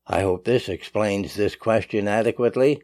I 0.06 0.22
hope 0.22 0.44
this 0.44 0.68
explains 0.68 1.34
this 1.34 1.54
question 1.54 2.08
adequately. 2.08 2.82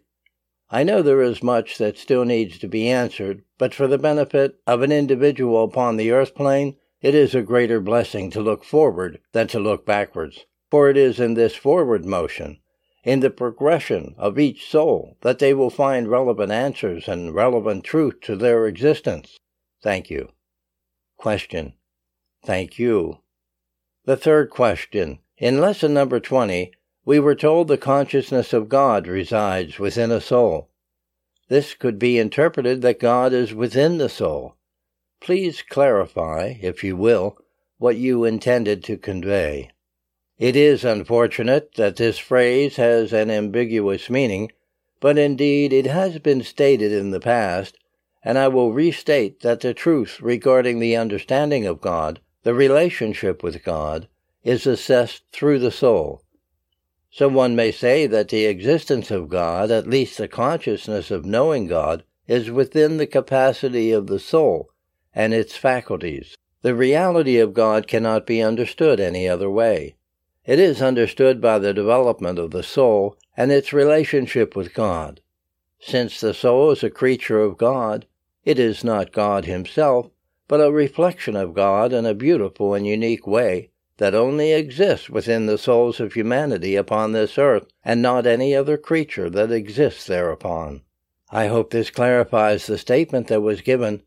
I 0.70 0.84
know 0.84 1.02
there 1.02 1.22
is 1.22 1.42
much 1.42 1.78
that 1.78 1.98
still 1.98 2.24
needs 2.24 2.58
to 2.58 2.68
be 2.68 2.88
answered, 2.88 3.42
but 3.56 3.74
for 3.74 3.86
the 3.86 3.98
benefit 3.98 4.56
of 4.66 4.82
an 4.82 4.92
individual 4.92 5.64
upon 5.64 5.96
the 5.96 6.12
earth 6.12 6.34
plane, 6.34 6.76
it 7.00 7.14
is 7.14 7.34
a 7.34 7.42
greater 7.42 7.80
blessing 7.80 8.30
to 8.30 8.40
look 8.40 8.64
forward 8.64 9.18
than 9.32 9.48
to 9.48 9.58
look 9.58 9.86
backwards, 9.86 10.46
for 10.70 10.90
it 10.90 10.96
is 10.96 11.18
in 11.18 11.34
this 11.34 11.54
forward 11.54 12.04
motion, 12.04 12.58
in 13.08 13.20
the 13.20 13.30
progression 13.30 14.14
of 14.18 14.38
each 14.38 14.68
soul, 14.68 15.16
that 15.22 15.38
they 15.38 15.54
will 15.54 15.70
find 15.70 16.10
relevant 16.10 16.52
answers 16.52 17.08
and 17.08 17.34
relevant 17.34 17.82
truth 17.82 18.20
to 18.20 18.36
their 18.36 18.66
existence. 18.66 19.38
Thank 19.82 20.10
you. 20.10 20.28
Question. 21.16 21.72
Thank 22.44 22.78
you. 22.78 23.20
The 24.04 24.18
third 24.18 24.50
question. 24.50 25.20
In 25.38 25.58
lesson 25.58 25.94
number 25.94 26.20
20, 26.20 26.70
we 27.06 27.18
were 27.18 27.34
told 27.34 27.68
the 27.68 27.78
consciousness 27.78 28.52
of 28.52 28.68
God 28.68 29.06
resides 29.06 29.78
within 29.78 30.10
a 30.10 30.20
soul. 30.20 30.68
This 31.48 31.72
could 31.72 31.98
be 31.98 32.18
interpreted 32.18 32.82
that 32.82 33.00
God 33.00 33.32
is 33.32 33.54
within 33.54 33.96
the 33.96 34.10
soul. 34.10 34.56
Please 35.18 35.62
clarify, 35.62 36.56
if 36.60 36.84
you 36.84 36.94
will, 36.94 37.38
what 37.78 37.96
you 37.96 38.24
intended 38.24 38.84
to 38.84 38.98
convey. 38.98 39.70
It 40.38 40.54
is 40.54 40.84
unfortunate 40.84 41.74
that 41.74 41.96
this 41.96 42.16
phrase 42.16 42.76
has 42.76 43.12
an 43.12 43.28
ambiguous 43.28 44.08
meaning, 44.08 44.52
but 45.00 45.18
indeed 45.18 45.72
it 45.72 45.86
has 45.86 46.20
been 46.20 46.44
stated 46.44 46.92
in 46.92 47.10
the 47.10 47.18
past, 47.18 47.76
and 48.22 48.38
I 48.38 48.46
will 48.46 48.72
restate 48.72 49.40
that 49.40 49.60
the 49.60 49.74
truth 49.74 50.20
regarding 50.20 50.78
the 50.78 50.94
understanding 50.94 51.66
of 51.66 51.80
God, 51.80 52.20
the 52.44 52.54
relationship 52.54 53.42
with 53.42 53.64
God, 53.64 54.06
is 54.44 54.64
assessed 54.64 55.24
through 55.32 55.58
the 55.58 55.72
soul. 55.72 56.22
So 57.10 57.26
one 57.26 57.56
may 57.56 57.72
say 57.72 58.06
that 58.06 58.28
the 58.28 58.46
existence 58.46 59.10
of 59.10 59.28
God, 59.28 59.72
at 59.72 59.88
least 59.88 60.18
the 60.18 60.28
consciousness 60.28 61.10
of 61.10 61.24
knowing 61.24 61.66
God, 61.66 62.04
is 62.28 62.48
within 62.48 62.98
the 62.98 63.06
capacity 63.08 63.90
of 63.90 64.06
the 64.06 64.20
soul 64.20 64.70
and 65.12 65.34
its 65.34 65.56
faculties. 65.56 66.36
The 66.62 66.76
reality 66.76 67.38
of 67.38 67.54
God 67.54 67.88
cannot 67.88 68.24
be 68.24 68.40
understood 68.40 69.00
any 69.00 69.28
other 69.28 69.50
way. 69.50 69.96
It 70.48 70.58
is 70.58 70.80
understood 70.80 71.42
by 71.42 71.58
the 71.58 71.74
development 71.74 72.38
of 72.38 72.52
the 72.52 72.62
soul 72.62 73.18
and 73.36 73.52
its 73.52 73.74
relationship 73.74 74.56
with 74.56 74.72
God. 74.72 75.20
Since 75.78 76.22
the 76.22 76.32
soul 76.32 76.70
is 76.70 76.82
a 76.82 76.88
creature 76.88 77.42
of 77.42 77.58
God, 77.58 78.06
it 78.46 78.58
is 78.58 78.82
not 78.82 79.12
God 79.12 79.44
himself, 79.44 80.08
but 80.48 80.62
a 80.62 80.72
reflection 80.72 81.36
of 81.36 81.52
God 81.52 81.92
in 81.92 82.06
a 82.06 82.14
beautiful 82.14 82.72
and 82.72 82.86
unique 82.86 83.26
way 83.26 83.68
that 83.98 84.14
only 84.14 84.54
exists 84.54 85.10
within 85.10 85.44
the 85.44 85.58
souls 85.58 86.00
of 86.00 86.14
humanity 86.14 86.76
upon 86.76 87.12
this 87.12 87.36
earth, 87.36 87.66
and 87.84 88.00
not 88.00 88.26
any 88.26 88.56
other 88.56 88.78
creature 88.78 89.28
that 89.28 89.52
exists 89.52 90.06
thereupon. 90.06 90.80
I 91.30 91.48
hope 91.48 91.72
this 91.72 91.90
clarifies 91.90 92.66
the 92.66 92.78
statement 92.78 93.26
that 93.26 93.42
was 93.42 93.60
given. 93.60 94.02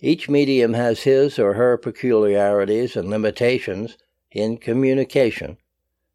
Each 0.00 0.28
medium 0.28 0.74
has 0.74 1.04
his 1.04 1.38
or 1.38 1.54
her 1.54 1.78
peculiarities 1.78 2.94
and 2.94 3.08
limitations 3.08 3.96
in 4.30 4.58
communication, 4.58 5.56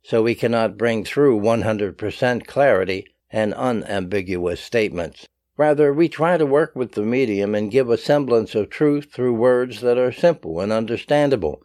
so 0.04 0.22
we 0.22 0.36
cannot 0.36 0.78
bring 0.78 1.04
through 1.04 1.40
100% 1.40 2.46
clarity 2.46 3.08
and 3.32 3.54
unambiguous 3.54 4.62
statements. 4.62 5.28
Rather, 5.58 5.94
we 5.94 6.10
try 6.10 6.38
to 6.38 6.46
work 6.46 6.76
with 6.76 6.92
the 6.92 7.02
medium 7.02 7.56
and 7.56 7.72
give 7.72 7.90
a 7.90 7.98
semblance 7.98 8.54
of 8.54 8.70
truth 8.70 9.12
through 9.12 9.34
words 9.34 9.82
that 9.82 9.98
are 9.98 10.12
simple 10.12 10.60
and 10.60 10.72
understandable 10.72 11.64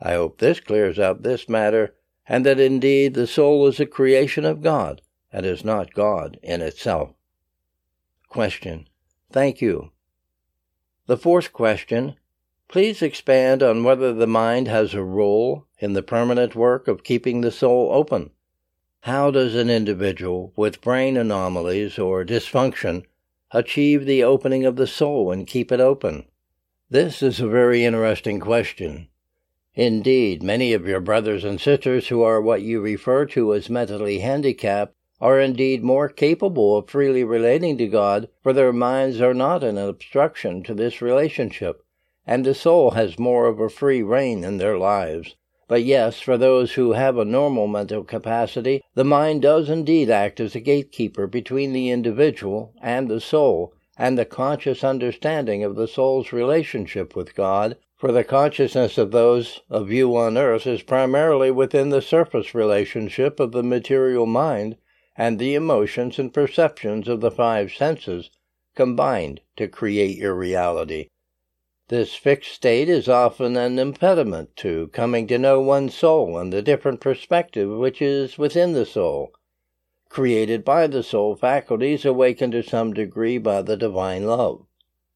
I 0.00 0.12
hope 0.12 0.38
this 0.38 0.60
clears 0.60 0.98
up 0.98 1.22
this 1.22 1.48
matter, 1.48 1.94
and 2.26 2.44
that 2.44 2.60
indeed 2.60 3.14
the 3.14 3.26
soul 3.26 3.66
is 3.66 3.80
a 3.80 3.86
creation 3.86 4.44
of 4.44 4.62
God, 4.62 5.00
and 5.32 5.46
is 5.46 5.64
not 5.64 5.94
God 5.94 6.38
in 6.42 6.60
itself. 6.60 7.14
Question. 8.28 8.88
Thank 9.32 9.62
you. 9.62 9.92
The 11.06 11.16
fourth 11.16 11.52
question. 11.52 12.16
Please 12.68 13.00
expand 13.00 13.62
on 13.62 13.84
whether 13.84 14.12
the 14.12 14.26
mind 14.26 14.66
has 14.66 14.92
a 14.92 15.02
role 15.02 15.66
in 15.78 15.92
the 15.92 16.02
permanent 16.02 16.56
work 16.56 16.88
of 16.88 17.04
keeping 17.04 17.40
the 17.40 17.52
soul 17.52 17.90
open. 17.92 18.30
How 19.02 19.30
does 19.30 19.54
an 19.54 19.70
individual 19.70 20.52
with 20.56 20.80
brain 20.80 21.16
anomalies 21.16 21.96
or 21.96 22.24
dysfunction 22.24 23.04
achieve 23.52 24.04
the 24.04 24.24
opening 24.24 24.66
of 24.66 24.74
the 24.74 24.88
soul 24.88 25.30
and 25.30 25.46
keep 25.46 25.70
it 25.70 25.78
open? 25.78 26.24
This 26.90 27.22
is 27.22 27.38
a 27.38 27.46
very 27.46 27.84
interesting 27.84 28.40
question. 28.40 29.08
Indeed, 29.74 30.42
many 30.42 30.72
of 30.72 30.88
your 30.88 31.00
brothers 31.00 31.44
and 31.44 31.60
sisters 31.60 32.08
who 32.08 32.22
are 32.22 32.40
what 32.40 32.62
you 32.62 32.80
refer 32.80 33.26
to 33.26 33.54
as 33.54 33.70
mentally 33.70 34.18
handicapped 34.18 34.92
are 35.20 35.40
indeed 35.40 35.84
more 35.84 36.08
capable 36.08 36.76
of 36.76 36.90
freely 36.90 37.22
relating 37.22 37.78
to 37.78 37.86
God, 37.86 38.28
for 38.42 38.52
their 38.52 38.72
minds 38.72 39.20
are 39.20 39.34
not 39.34 39.62
an 39.62 39.78
obstruction 39.78 40.64
to 40.64 40.74
this 40.74 41.00
relationship, 41.00 41.85
and 42.26 42.44
the 42.44 42.54
soul 42.54 42.90
has 42.90 43.18
more 43.18 43.46
of 43.46 43.60
a 43.60 43.68
free 43.68 44.02
rein 44.02 44.42
in 44.42 44.58
their 44.58 44.76
lives. 44.76 45.36
But 45.68 45.84
yes, 45.84 46.20
for 46.20 46.36
those 46.36 46.74
who 46.74 46.92
have 46.92 47.18
a 47.18 47.24
normal 47.24 47.66
mental 47.66 48.04
capacity, 48.04 48.82
the 48.94 49.04
mind 49.04 49.42
does 49.42 49.68
indeed 49.68 50.10
act 50.10 50.40
as 50.40 50.54
a 50.54 50.60
gatekeeper 50.60 51.26
between 51.26 51.72
the 51.72 51.90
individual 51.90 52.72
and 52.80 53.08
the 53.08 53.20
soul, 53.20 53.72
and 53.98 54.18
the 54.18 54.24
conscious 54.24 54.84
understanding 54.84 55.64
of 55.64 55.74
the 55.74 55.88
soul's 55.88 56.32
relationship 56.32 57.16
with 57.16 57.34
God 57.34 57.76
for 57.96 58.12
the 58.12 58.24
consciousness 58.24 58.98
of 58.98 59.10
those 59.10 59.60
of 59.70 59.90
you 59.90 60.14
on 60.16 60.36
earth 60.36 60.66
is 60.66 60.82
primarily 60.82 61.50
within 61.50 61.88
the 61.88 62.02
surface 62.02 62.54
relationship 62.54 63.40
of 63.40 63.52
the 63.52 63.62
material 63.62 64.26
mind 64.26 64.76
and 65.16 65.38
the 65.38 65.54
emotions 65.54 66.18
and 66.18 66.34
perceptions 66.34 67.08
of 67.08 67.22
the 67.22 67.30
five 67.30 67.72
senses 67.72 68.30
combined 68.74 69.40
to 69.56 69.66
create 69.66 70.18
your 70.18 70.34
reality. 70.34 71.08
This 71.88 72.16
fixed 72.16 72.52
state 72.52 72.88
is 72.88 73.08
often 73.08 73.56
an 73.56 73.78
impediment 73.78 74.56
to 74.56 74.88
coming 74.88 75.28
to 75.28 75.38
know 75.38 75.60
one's 75.60 75.94
soul 75.94 76.36
and 76.36 76.52
the 76.52 76.60
different 76.60 77.00
perspective 77.00 77.70
which 77.70 78.02
is 78.02 78.36
within 78.36 78.72
the 78.72 78.84
soul, 78.84 79.32
created 80.08 80.64
by 80.64 80.88
the 80.88 81.04
soul 81.04 81.36
faculties 81.36 82.04
awakened 82.04 82.54
to 82.54 82.64
some 82.64 82.92
degree 82.92 83.38
by 83.38 83.62
the 83.62 83.76
divine 83.76 84.26
love. 84.26 84.66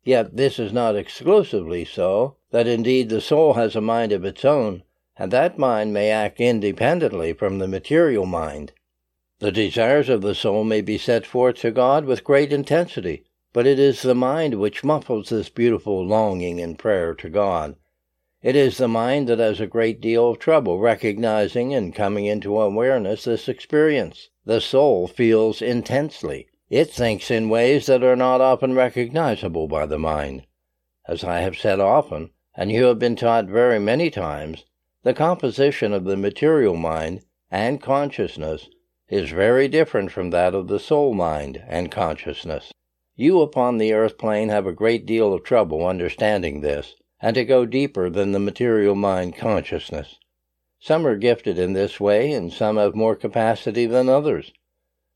Yet 0.04 0.36
this 0.36 0.60
is 0.60 0.72
not 0.72 0.94
exclusively 0.94 1.84
so, 1.84 2.36
that 2.52 2.68
indeed 2.68 3.08
the 3.08 3.20
soul 3.20 3.54
has 3.54 3.74
a 3.74 3.80
mind 3.80 4.12
of 4.12 4.24
its 4.24 4.44
own, 4.44 4.84
and 5.16 5.32
that 5.32 5.58
mind 5.58 5.92
may 5.92 6.10
act 6.10 6.40
independently 6.40 7.32
from 7.32 7.58
the 7.58 7.66
material 7.66 8.26
mind. 8.26 8.72
The 9.40 9.50
desires 9.50 10.08
of 10.08 10.22
the 10.22 10.36
soul 10.36 10.62
may 10.62 10.82
be 10.82 10.98
set 10.98 11.26
forth 11.26 11.56
to 11.56 11.72
God 11.72 12.04
with 12.04 12.22
great 12.22 12.52
intensity, 12.52 13.24
but 13.52 13.66
it 13.66 13.78
is 13.78 14.02
the 14.02 14.14
mind 14.14 14.54
which 14.54 14.84
muffles 14.84 15.28
this 15.28 15.48
beautiful 15.48 16.04
longing 16.06 16.58
in 16.58 16.76
prayer 16.76 17.14
to 17.14 17.28
God. 17.28 17.74
It 18.42 18.56
is 18.56 18.78
the 18.78 18.88
mind 18.88 19.28
that 19.28 19.38
has 19.38 19.60
a 19.60 19.66
great 19.66 20.00
deal 20.00 20.30
of 20.30 20.38
trouble 20.38 20.78
recognizing 20.78 21.74
and 21.74 21.94
coming 21.94 22.26
into 22.26 22.60
awareness 22.60 23.24
this 23.24 23.48
experience. 23.48 24.30
The 24.44 24.60
soul 24.60 25.08
feels 25.08 25.60
intensely, 25.60 26.46
it 26.70 26.90
thinks 26.90 27.30
in 27.30 27.48
ways 27.48 27.86
that 27.86 28.04
are 28.04 28.16
not 28.16 28.40
often 28.40 28.74
recognizable 28.74 29.66
by 29.66 29.86
the 29.86 29.98
mind. 29.98 30.46
As 31.08 31.24
I 31.24 31.40
have 31.40 31.58
said 31.58 31.80
often, 31.80 32.30
and 32.54 32.70
you 32.70 32.84
have 32.84 32.98
been 32.98 33.16
taught 33.16 33.46
very 33.46 33.80
many 33.80 34.10
times, 34.10 34.64
the 35.02 35.12
composition 35.12 35.92
of 35.92 36.04
the 36.04 36.16
material 36.16 36.76
mind 36.76 37.24
and 37.50 37.82
consciousness 37.82 38.68
is 39.08 39.30
very 39.30 39.66
different 39.66 40.12
from 40.12 40.30
that 40.30 40.54
of 40.54 40.68
the 40.68 40.78
soul 40.78 41.12
mind 41.12 41.62
and 41.66 41.90
consciousness. 41.90 42.72
You 43.22 43.42
upon 43.42 43.76
the 43.76 43.92
earth 43.92 44.16
plane 44.16 44.48
have 44.48 44.66
a 44.66 44.72
great 44.72 45.04
deal 45.04 45.34
of 45.34 45.42
trouble 45.42 45.84
understanding 45.84 46.62
this, 46.62 46.94
and 47.20 47.34
to 47.34 47.44
go 47.44 47.66
deeper 47.66 48.08
than 48.08 48.32
the 48.32 48.38
material 48.38 48.94
mind 48.94 49.36
consciousness. 49.36 50.18
Some 50.78 51.06
are 51.06 51.18
gifted 51.18 51.58
in 51.58 51.74
this 51.74 52.00
way, 52.00 52.32
and 52.32 52.50
some 52.50 52.78
have 52.78 52.94
more 52.94 53.14
capacity 53.14 53.84
than 53.84 54.08
others. 54.08 54.54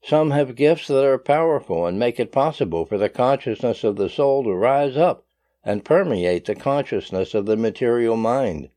Some 0.03 0.33
have 0.33 0.55
gifts 0.55 0.87
that 0.89 1.03
are 1.03 1.17
powerful 1.17 1.87
and 1.87 1.99
make 1.99 2.21
it 2.21 2.31
possible 2.31 2.85
for 2.85 2.99
the 2.99 3.09
consciousness 3.09 3.85
of 3.85 3.97
the 3.97 4.11
soul 4.11 4.45
to 4.45 4.53
rise 4.53 4.99
up 4.99 5.25
and 5.65 5.83
permeate 5.83 6.45
the 6.45 6.55
consciousness 6.55 7.33
of 7.33 7.47
the 7.47 7.57
material 7.57 8.19
mind. 8.19 8.69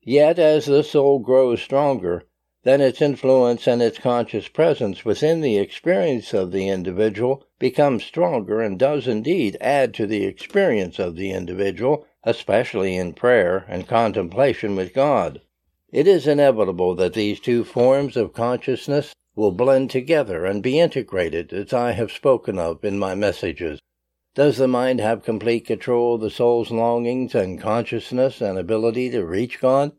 Yet, 0.00 0.38
as 0.38 0.64
the 0.64 0.82
soul 0.82 1.18
grows 1.18 1.60
stronger, 1.60 2.24
then 2.64 2.80
its 2.80 3.02
influence 3.02 3.66
and 3.66 3.82
its 3.82 3.98
conscious 3.98 4.46
presence 4.46 5.04
within 5.04 5.40
the 5.40 5.58
experience 5.58 6.32
of 6.32 6.52
the 6.52 6.68
individual 6.68 7.44
becomes 7.58 8.04
stronger 8.04 8.60
and 8.60 8.78
does 8.78 9.08
indeed 9.08 9.56
add 9.60 9.92
to 9.92 10.06
the 10.06 10.24
experience 10.24 10.98
of 10.98 11.16
the 11.16 11.30
individual, 11.30 12.06
especially 12.22 12.96
in 12.96 13.12
prayer 13.12 13.64
and 13.68 13.88
contemplation 13.88 14.76
with 14.76 14.94
God. 14.94 15.40
It 15.90 16.06
is 16.06 16.26
inevitable 16.26 16.94
that 16.94 17.14
these 17.14 17.40
two 17.40 17.64
forms 17.64 18.16
of 18.16 18.32
consciousness 18.32 19.12
will 19.34 19.52
blend 19.52 19.90
together 19.90 20.44
and 20.44 20.62
be 20.62 20.78
integrated 20.78 21.52
as 21.52 21.72
I 21.72 21.92
have 21.92 22.12
spoken 22.12 22.58
of 22.58 22.84
in 22.84 22.98
my 22.98 23.14
messages. 23.14 23.80
Does 24.34 24.56
the 24.56 24.68
mind 24.68 25.00
have 25.00 25.24
complete 25.24 25.66
control 25.66 26.14
of 26.14 26.20
the 26.20 26.30
soul's 26.30 26.70
longings 26.70 27.34
and 27.34 27.60
consciousness 27.60 28.40
and 28.40 28.56
ability 28.56 29.10
to 29.10 29.24
reach 29.24 29.60
God? 29.60 29.92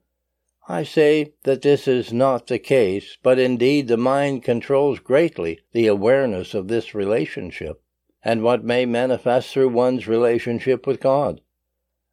I 0.69 0.83
say 0.83 1.33
that 1.43 1.61
this 1.61 1.89
is 1.89 2.13
not 2.13 2.47
the 2.47 2.57
case, 2.57 3.17
but 3.21 3.37
indeed 3.37 3.89
the 3.89 3.97
mind 3.97 4.43
controls 4.43 4.99
greatly 4.99 5.59
the 5.73 5.87
awareness 5.87 6.53
of 6.53 6.69
this 6.69 6.95
relationship 6.95 7.81
and 8.23 8.41
what 8.41 8.63
may 8.63 8.85
manifest 8.85 9.51
through 9.51 9.69
one's 9.69 10.07
relationship 10.07 10.87
with 10.87 11.01
God. 11.01 11.41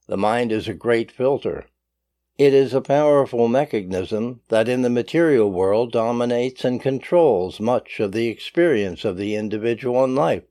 The 0.08 0.16
mind 0.16 0.50
is 0.50 0.66
a 0.66 0.74
great 0.74 1.12
filter. 1.12 1.66
It 2.38 2.52
is 2.52 2.74
a 2.74 2.80
powerful 2.80 3.46
mechanism 3.46 4.40
that 4.48 4.68
in 4.68 4.82
the 4.82 4.90
material 4.90 5.52
world 5.52 5.92
dominates 5.92 6.64
and 6.64 6.80
controls 6.80 7.60
much 7.60 8.00
of 8.00 8.10
the 8.10 8.26
experience 8.26 9.04
of 9.04 9.16
the 9.16 9.36
individual 9.36 10.02
in 10.02 10.16
life. 10.16 10.42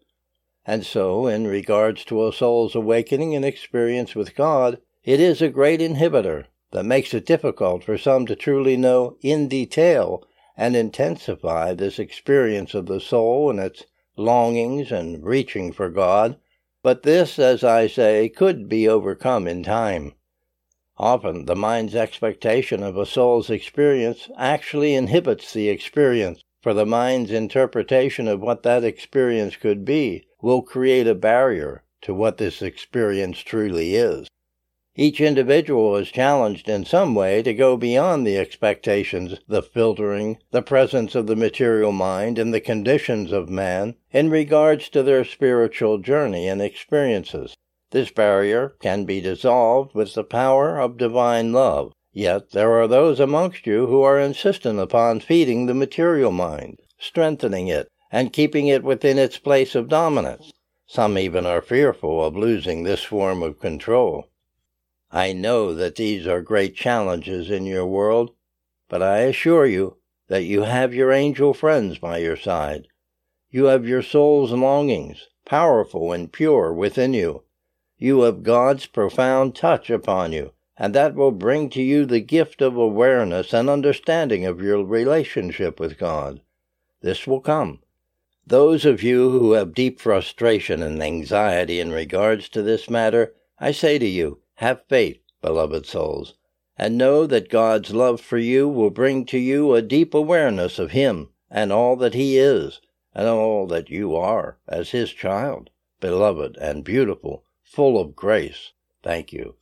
And 0.65 0.85
so, 0.85 1.27
in 1.27 1.47
regards 1.47 2.05
to 2.05 2.25
a 2.25 2.31
soul's 2.31 2.75
awakening 2.75 3.35
and 3.35 3.43
experience 3.43 4.15
with 4.15 4.35
God, 4.35 4.79
it 5.03 5.19
is 5.19 5.41
a 5.41 5.49
great 5.49 5.81
inhibitor 5.81 6.45
that 6.71 6.85
makes 6.85 7.13
it 7.13 7.25
difficult 7.25 7.83
for 7.83 7.97
some 7.97 8.25
to 8.25 8.35
truly 8.35 8.77
know 8.77 9.17
in 9.21 9.47
detail 9.47 10.23
and 10.55 10.75
intensify 10.75 11.73
this 11.73 11.99
experience 11.99 12.73
of 12.73 12.85
the 12.85 12.99
soul 12.99 13.49
and 13.49 13.59
its 13.59 13.85
longings 14.17 14.91
and 14.91 15.23
reaching 15.23 15.71
for 15.71 15.89
God. 15.89 16.37
But 16.83 17.03
this, 17.03 17.39
as 17.39 17.63
I 17.63 17.87
say, 17.87 18.29
could 18.29 18.69
be 18.69 18.87
overcome 18.87 19.47
in 19.47 19.63
time. 19.63 20.13
Often 20.97 21.45
the 21.45 21.55
mind's 21.55 21.95
expectation 21.95 22.83
of 22.83 22.97
a 22.97 23.05
soul's 23.05 23.49
experience 23.49 24.29
actually 24.37 24.95
inhibits 24.95 25.53
the 25.53 25.69
experience, 25.69 26.43
for 26.61 26.73
the 26.73 26.85
mind's 26.85 27.31
interpretation 27.31 28.27
of 28.27 28.41
what 28.41 28.63
that 28.63 28.83
experience 28.83 29.55
could 29.55 29.85
be 29.85 30.25
will 30.41 30.61
create 30.61 31.07
a 31.07 31.15
barrier 31.15 31.83
to 32.01 32.13
what 32.13 32.37
this 32.37 32.61
experience 32.61 33.39
truly 33.39 33.95
is. 33.95 34.27
Each 35.01 35.21
individual 35.21 35.95
is 35.95 36.11
challenged 36.11 36.67
in 36.67 36.83
some 36.83 37.15
way 37.15 37.41
to 37.43 37.53
go 37.53 37.77
beyond 37.77 38.27
the 38.27 38.37
expectations, 38.37 39.39
the 39.47 39.61
filtering, 39.61 40.39
the 40.51 40.61
presence 40.61 41.15
of 41.15 41.25
the 41.25 41.37
material 41.37 41.93
mind, 41.93 42.37
and 42.37 42.53
the 42.53 42.59
conditions 42.59 43.31
of 43.31 43.47
man 43.47 43.95
in 44.11 44.29
regards 44.29 44.89
to 44.89 45.01
their 45.01 45.23
spiritual 45.23 45.99
journey 45.99 46.49
and 46.49 46.61
experiences. 46.61 47.55
This 47.91 48.11
barrier 48.11 48.73
can 48.81 49.05
be 49.05 49.21
dissolved 49.21 49.95
with 49.95 50.15
the 50.15 50.23
power 50.25 50.77
of 50.81 50.97
divine 50.97 51.53
love. 51.53 51.93
Yet 52.11 52.51
there 52.51 52.73
are 52.73 52.87
those 52.89 53.21
amongst 53.21 53.65
you 53.65 53.87
who 53.87 54.01
are 54.01 54.19
insistent 54.19 54.79
upon 54.79 55.21
feeding 55.21 55.65
the 55.65 55.73
material 55.73 56.33
mind, 56.33 56.81
strengthening 56.97 57.69
it, 57.69 57.87
and 58.11 58.33
keeping 58.33 58.67
it 58.67 58.83
within 58.83 59.17
its 59.17 59.37
place 59.37 59.75
of 59.75 59.87
dominance. 59.87 60.51
Some 60.87 61.17
even 61.17 61.45
are 61.45 61.61
fearful 61.61 62.21
of 62.21 62.35
losing 62.35 62.83
this 62.83 63.05
form 63.05 63.41
of 63.41 63.61
control. 63.61 64.25
I 65.11 65.33
know 65.33 65.73
that 65.73 65.95
these 65.95 66.27
are 66.27 66.41
great 66.41 66.75
challenges 66.75 67.49
in 67.49 67.65
your 67.65 67.85
world, 67.85 68.31
but 68.87 69.01
I 69.01 69.19
assure 69.19 69.65
you 69.65 69.97
that 70.27 70.43
you 70.43 70.63
have 70.63 70.93
your 70.93 71.11
angel 71.11 71.53
friends 71.53 71.97
by 71.97 72.19
your 72.19 72.37
side. 72.37 72.87
You 73.49 73.65
have 73.65 73.87
your 73.87 74.03
soul's 74.03 74.51
longings, 74.51 75.27
powerful 75.45 76.11
and 76.11 76.31
pure, 76.31 76.71
within 76.71 77.13
you. 77.15 77.43
You 77.97 78.21
have 78.21 78.43
God's 78.43 78.85
profound 78.85 79.55
touch 79.55 79.89
upon 79.89 80.31
you, 80.31 80.53
and 80.77 80.93
that 80.93 81.15
will 81.15 81.31
bring 81.31 81.71
to 81.71 81.81
you 81.81 82.05
the 82.05 82.21
gift 82.21 82.61
of 82.61 82.77
awareness 82.77 83.51
and 83.51 83.69
understanding 83.69 84.45
of 84.45 84.61
your 84.61 84.83
relationship 84.85 85.79
with 85.79 85.97
God. 85.97 86.41
This 87.01 87.25
will 87.25 87.41
come. 87.41 87.79
Those 88.45 88.85
of 88.85 89.01
you 89.01 89.31
who 89.31 89.53
have 89.53 89.73
deep 89.73 89.99
frustration 89.99 90.83
and 90.83 91.01
anxiety 91.01 91.79
in 91.79 91.91
regards 91.91 92.47
to 92.49 92.61
this 92.61 92.89
matter, 92.89 93.33
I 93.59 93.71
say 93.71 93.97
to 93.97 94.07
you, 94.07 94.39
have 94.59 94.83
faith, 94.89 95.21
beloved 95.41 95.85
souls, 95.85 96.33
and 96.77 96.97
know 96.97 97.25
that 97.25 97.47
God's 97.47 97.93
love 97.93 98.19
for 98.19 98.37
you 98.37 98.67
will 98.67 98.89
bring 98.89 99.25
to 99.27 99.37
you 99.37 99.73
a 99.73 99.81
deep 99.81 100.13
awareness 100.13 100.77
of 100.77 100.91
Him 100.91 101.29
and 101.49 101.71
all 101.71 101.95
that 101.95 102.13
He 102.13 102.37
is, 102.37 102.81
and 103.15 103.25
all 103.25 103.67
that 103.67 103.89
you 103.89 104.17
are 104.17 104.57
as 104.67 104.91
His 104.91 105.11
child, 105.11 105.69
beloved 106.01 106.57
and 106.57 106.83
beautiful, 106.83 107.45
full 107.63 107.97
of 107.97 108.17
grace. 108.17 108.73
Thank 109.01 109.31
you. 109.31 109.55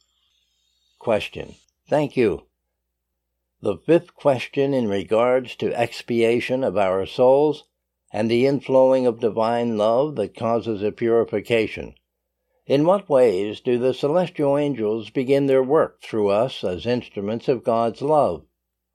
Question. 0.98 1.54
Thank 1.88 2.18
you. 2.18 2.48
The 3.62 3.78
fifth 3.78 4.16
question 4.16 4.74
in 4.74 4.88
regards 4.88 5.56
to 5.58 5.80
expiation 5.80 6.64
of 6.64 6.76
our 6.76 7.06
souls 7.06 7.66
and 8.12 8.32
the 8.32 8.48
inflowing 8.48 9.06
of 9.06 9.20
divine 9.20 9.78
love 9.78 10.16
that 10.16 10.36
causes 10.36 10.82
a 10.82 10.92
purification. 10.92 11.94
In 12.68 12.86
what 12.86 13.08
ways 13.08 13.62
do 13.62 13.78
the 13.78 13.94
celestial 13.94 14.58
angels 14.58 15.10
begin 15.10 15.46
their 15.46 15.64
work 15.64 16.02
through 16.02 16.28
us 16.28 16.66
as 16.66 16.86
instruments 16.86 17.48
of 17.48 17.64
God's 17.64 18.02
love? 18.02 18.44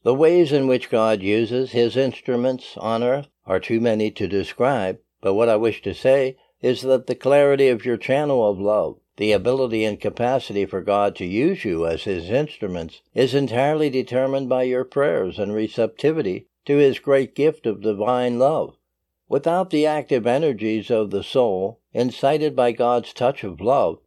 The 0.03 0.13
ways 0.13 0.53
in 0.53 0.67
which 0.67 0.91
God 0.91 1.23
uses 1.23 1.73
his 1.73 1.97
instruments 1.97 2.77
on 2.77 3.03
earth 3.03 3.29
are 3.47 3.59
too 3.59 3.81
many 3.81 4.11
to 4.11 4.29
describe, 4.29 4.99
but 5.23 5.33
what 5.33 5.49
I 5.49 5.57
wish 5.57 5.81
to 5.83 5.95
say 5.95 6.37
is 6.61 6.83
that 6.83 7.07
the 7.07 7.15
clarity 7.15 7.69
of 7.69 7.87
your 7.87 7.97
channel 7.97 8.47
of 8.47 8.61
love, 8.61 8.99
the 9.17 9.33
ability 9.33 9.87
and 9.87 9.99
capacity 9.99 10.67
for 10.67 10.83
God 10.83 11.17
to 11.17 11.25
use 11.25 11.65
you 11.65 11.87
as 11.87 12.05
his 12.05 12.29
instruments, 12.29 13.01
is 13.15 13.35
entirely 13.35 13.89
determined 13.89 14.51
by 14.51 14.65
your 14.65 14.85
prayers 14.85 15.39
and 15.39 15.55
receptivity 15.55 16.47
to 16.67 16.77
his 16.77 16.99
great 16.99 17.35
gift 17.35 17.65
of 17.65 17.81
divine 17.81 18.39
love. 18.39 18.77
Without 19.33 19.71
the 19.71 19.87
active 19.87 20.27
energies 20.27 20.90
of 20.90 21.11
the 21.11 21.23
soul, 21.23 21.81
incited 21.95 22.55
by 22.55 22.71
God's 22.71 23.14
touch 23.14 23.42
of 23.45 23.62
love, 23.62 23.99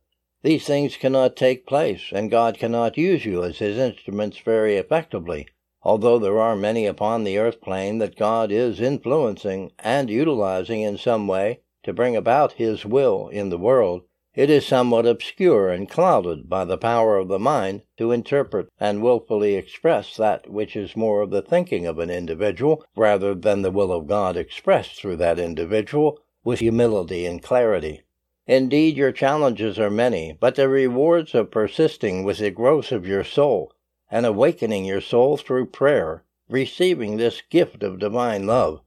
these 0.43 0.67
things 0.67 0.97
cannot 0.97 1.35
take 1.35 1.65
place, 1.65 2.11
and 2.11 2.29
God 2.29 2.59
cannot 2.59 2.95
use 2.95 3.25
you 3.25 3.43
as 3.43 3.57
his 3.57 3.75
instruments 3.75 4.37
very 4.37 4.77
effectively. 4.77 5.47
Although 5.81 6.19
there 6.19 6.37
are 6.37 6.55
many 6.55 6.85
upon 6.85 7.23
the 7.23 7.39
earth 7.39 7.59
plane 7.59 7.97
that 7.97 8.15
God 8.15 8.51
is 8.51 8.79
influencing 8.79 9.71
and 9.79 10.11
utilizing 10.11 10.81
in 10.81 10.95
some 10.95 11.27
way 11.27 11.61
to 11.81 11.91
bring 11.91 12.15
about 12.15 12.51
his 12.51 12.85
will 12.85 13.27
in 13.29 13.49
the 13.49 13.57
world, 13.57 14.03
it 14.35 14.49
is 14.49 14.65
somewhat 14.65 15.05
obscure 15.05 15.69
and 15.69 15.89
clouded 15.89 16.49
by 16.49 16.65
the 16.65 16.77
power 16.77 17.17
of 17.17 17.29
the 17.29 17.39
mind 17.39 17.81
to 17.95 18.11
interpret 18.11 18.67
and 18.79 19.01
wilfully 19.01 19.55
express 19.55 20.17
that 20.17 20.49
which 20.49 20.75
is 20.75 20.97
more 20.97 21.21
of 21.21 21.29
the 21.29 21.41
thinking 21.41 21.85
of 21.85 21.99
an 21.99 22.09
individual 22.09 22.83
rather 22.97 23.33
than 23.33 23.61
the 23.61 23.71
will 23.71 23.93
of 23.93 24.07
God 24.07 24.35
expressed 24.35 24.99
through 24.99 25.15
that 25.15 25.39
individual 25.39 26.19
with 26.43 26.59
humility 26.59 27.25
and 27.25 27.41
clarity. 27.41 28.01
Indeed, 28.45 28.97
your 28.97 29.11
challenges 29.11 29.79
are 29.79 29.89
many, 29.89 30.37
but 30.39 30.55
the 30.55 30.67
rewards 30.67 31.33
of 31.33 31.49
persisting 31.49 32.23
with 32.23 32.39
the 32.39 32.51
growth 32.51 32.91
of 32.91 33.07
your 33.07 33.23
soul 33.23 33.71
and 34.11 34.25
awakening 34.25 34.85
your 34.85 35.01
soul 35.01 35.37
through 35.37 35.67
prayer, 35.67 36.23
receiving 36.49 37.17
this 37.17 37.41
gift 37.49 37.83
of 37.83 37.99
divine 37.99 38.45
love, 38.45 38.81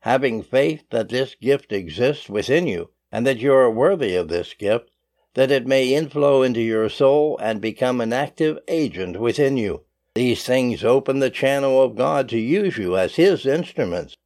having 0.00 0.42
faith 0.42 0.82
that 0.90 1.08
this 1.08 1.34
gift 1.36 1.72
exists 1.72 2.28
within 2.28 2.66
you, 2.66 2.90
and 3.10 3.26
that 3.26 3.38
you 3.38 3.52
are 3.52 3.70
worthy 3.70 4.14
of 4.14 4.28
this 4.28 4.54
gift, 4.54 4.90
that 5.34 5.50
it 5.50 5.66
may 5.66 5.94
inflow 5.94 6.42
into 6.42 6.60
your 6.60 6.88
soul 6.88 7.38
and 7.38 7.60
become 7.60 8.00
an 8.00 8.12
active 8.12 8.58
agent 8.68 9.18
within 9.18 9.56
you. 9.56 9.82
These 10.14 10.44
things 10.44 10.84
open 10.84 11.20
the 11.20 11.30
channel 11.30 11.82
of 11.82 11.96
God 11.96 12.28
to 12.30 12.38
use 12.38 12.76
you 12.76 12.96
as 12.96 13.16
His 13.16 13.46
instruments. 13.46 14.16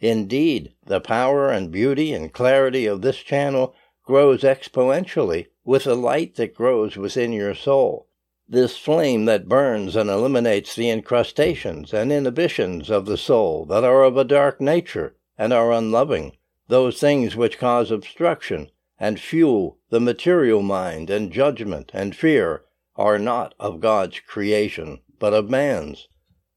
Indeed, 0.00 0.74
the 0.84 1.00
power 1.00 1.50
and 1.50 1.70
beauty 1.70 2.12
and 2.12 2.32
clarity 2.32 2.84
of 2.86 3.00
this 3.00 3.18
channel 3.18 3.74
grows 4.04 4.42
exponentially 4.42 5.46
with 5.64 5.84
the 5.84 5.94
light 5.94 6.34
that 6.34 6.54
grows 6.54 6.96
within 6.96 7.32
your 7.32 7.54
soul. 7.54 8.08
This 8.48 8.76
flame 8.76 9.24
that 9.24 9.48
burns 9.48 9.96
and 9.96 10.10
eliminates 10.10 10.74
the 10.74 10.90
incrustations 10.90 11.94
and 11.94 12.12
inhibitions 12.12 12.90
of 12.90 13.06
the 13.06 13.16
soul 13.16 13.64
that 13.66 13.84
are 13.84 14.04
of 14.04 14.16
a 14.16 14.24
dark 14.24 14.60
nature 14.60 15.16
and 15.38 15.52
are 15.52 15.72
unloving 15.72 16.32
those 16.68 16.98
things 17.00 17.36
which 17.36 17.58
cause 17.58 17.90
obstruction 17.90 18.70
and 18.98 19.20
fuel 19.20 19.78
the 19.90 20.00
material 20.00 20.62
mind 20.62 21.10
and 21.10 21.32
judgment 21.32 21.90
and 21.94 22.16
fear 22.16 22.64
are 22.96 23.18
not 23.18 23.54
of 23.60 23.80
God's 23.80 24.20
creation, 24.20 25.00
but 25.18 25.34
of 25.34 25.50
man's. 25.50 26.08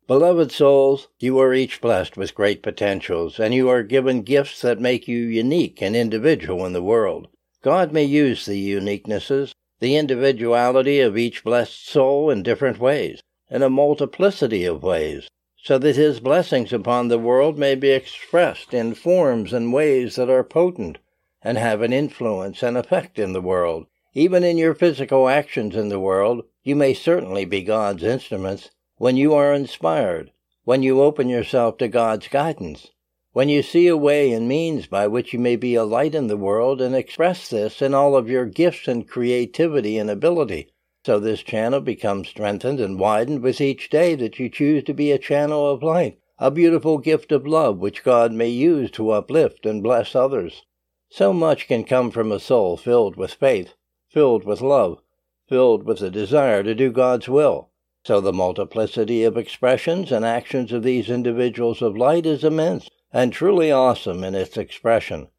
Beloved 0.08 0.52
souls, 0.52 1.10
you 1.20 1.38
are 1.38 1.54
each 1.54 1.82
blessed 1.82 2.18
with 2.18 2.34
great 2.34 2.64
potentials, 2.64 3.40
and 3.40 3.54
you 3.54 3.70
are 3.70 3.84
given 3.84 4.24
gifts 4.24 4.62
that 4.62 4.80
make 4.80 5.08
you 5.08 5.20
unique 5.20 5.82
and 5.82 5.96
individual 5.96 6.66
in 6.66 6.74
the 6.74 6.82
world. 6.82 7.28
God 7.62 7.92
may 7.92 8.06
use 8.06 8.46
the 8.46 8.74
uniquenesses, 8.74 9.52
the 9.80 9.96
individuality 9.96 11.00
of 11.00 11.18
each 11.18 11.44
blessed 11.44 11.88
soul 11.88 12.32
in 12.32 12.42
different 12.42 12.80
ways, 12.80 13.22
in 13.52 13.62
a 13.62 13.70
multiplicity 13.70 14.66
of 14.66 14.82
ways, 14.82 15.28
so 15.62 15.78
that 15.78 15.96
his 15.96 16.20
blessings 16.20 16.72
upon 16.72 17.08
the 17.08 17.20
world 17.20 17.58
may 17.58 17.76
be 17.76 17.90
expressed 17.92 18.74
in 18.74 18.94
forms 18.94 19.52
and 19.52 19.74
ways 19.74 20.16
that 20.16 20.30
are 20.30 20.44
potent 20.44 20.98
and 21.42 21.58
have 21.58 21.82
an 21.82 21.92
influence 21.92 22.64
and 22.64 22.78
effect 22.78 23.20
in 23.20 23.34
the 23.34 23.42
world. 23.42 23.86
Even 24.14 24.44
in 24.44 24.58
your 24.58 24.74
physical 24.74 25.30
actions 25.30 25.76
in 25.76 25.90
the 25.90 26.00
world, 26.00 26.44
you 26.64 26.76
may 26.76 26.94
certainly 26.94 27.46
be 27.46 27.62
God's 27.62 28.04
instruments 28.04 28.72
when 28.98 29.18
you 29.18 29.34
are 29.34 29.54
inspired, 29.54 30.32
when 30.64 30.84
you 30.84 31.02
open 31.02 31.30
yourself 31.30 31.78
to 31.78 31.88
God's 31.88 32.28
guidance, 32.28 32.92
when 33.34 33.50
you 33.50 33.62
see 33.62 33.88
a 33.88 33.96
way 33.96 34.32
and 34.32 34.48
means 34.48 34.88
by 34.88 35.08
which 35.08 35.34
you 35.34 35.40
may 35.40 35.56
be 35.56 35.76
a 35.76 35.84
light 35.84 36.16
in 36.16 36.28
the 36.28 36.38
world 36.38 36.82
and 36.82 36.96
express 36.96 37.50
this 37.50 37.82
in 37.82 37.94
all 37.94 38.16
of 38.16 38.30
your 38.30 38.46
gifts 38.46 38.88
and 38.88 39.08
creativity 39.08 39.98
and 39.98 40.10
ability. 40.10 40.72
So 41.10 41.20
this 41.20 41.42
channel 41.42 41.82
becomes 41.82 42.28
strengthened 42.28 42.80
and 42.80 43.00
widened 43.00 43.42
with 43.42 43.60
each 43.60 43.90
day 43.90 44.14
that 44.14 44.38
you 44.38 44.48
choose 44.48 44.84
to 44.84 44.94
be 44.94 45.12
a 45.12 45.18
channel 45.18 45.68
of 45.68 45.82
light, 45.82 46.20
a 46.38 46.52
beautiful 46.52 47.00
gift 47.00 47.32
of 47.32 47.48
love 47.48 47.80
which 47.80 48.04
God 48.04 48.32
may 48.32 48.50
use 48.50 48.92
to 48.92 49.10
uplift 49.10 49.66
and 49.66 49.82
bless 49.82 50.14
others. 50.14 50.62
So 51.10 51.34
much 51.34 51.68
can 51.68 51.84
come 51.84 52.12
from 52.12 52.32
a 52.32 52.40
soul 52.40 52.78
filled 52.78 53.16
with 53.16 53.34
faith, 53.34 53.74
filled 54.08 54.44
with 54.44 54.62
love, 54.62 55.02
filled 55.48 55.82
with 55.82 56.00
a 56.04 56.12
desire 56.12 56.62
to 56.62 56.76
do 56.76 56.92
God's 56.92 57.28
will. 57.28 57.72
So 58.06 58.22
the 58.22 58.32
multiplicity 58.32 59.24
of 59.24 59.36
expressions 59.36 60.12
and 60.12 60.24
actions 60.24 60.72
of 60.72 60.84
these 60.84 61.10
individuals 61.10 61.82
of 61.82 61.98
light 61.98 62.28
is 62.28 62.44
immense 62.44 62.88
and 63.12 63.34
truly 63.34 63.72
awesome 63.72 64.24
in 64.24 64.36
its 64.36 64.58
expression. 64.58 65.30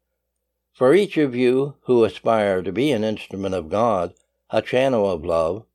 For 0.73 0.93
each 0.93 1.15
of 1.15 1.33
you 1.33 1.75
who 1.83 2.03
aspire 2.03 2.61
to 2.61 2.73
be 2.73 2.91
an 2.91 3.05
instrument 3.05 3.55
of 3.55 3.69
God, 3.69 4.13
a 4.51 4.61
channel 4.61 5.09
of 5.09 5.25
love, 5.25 5.65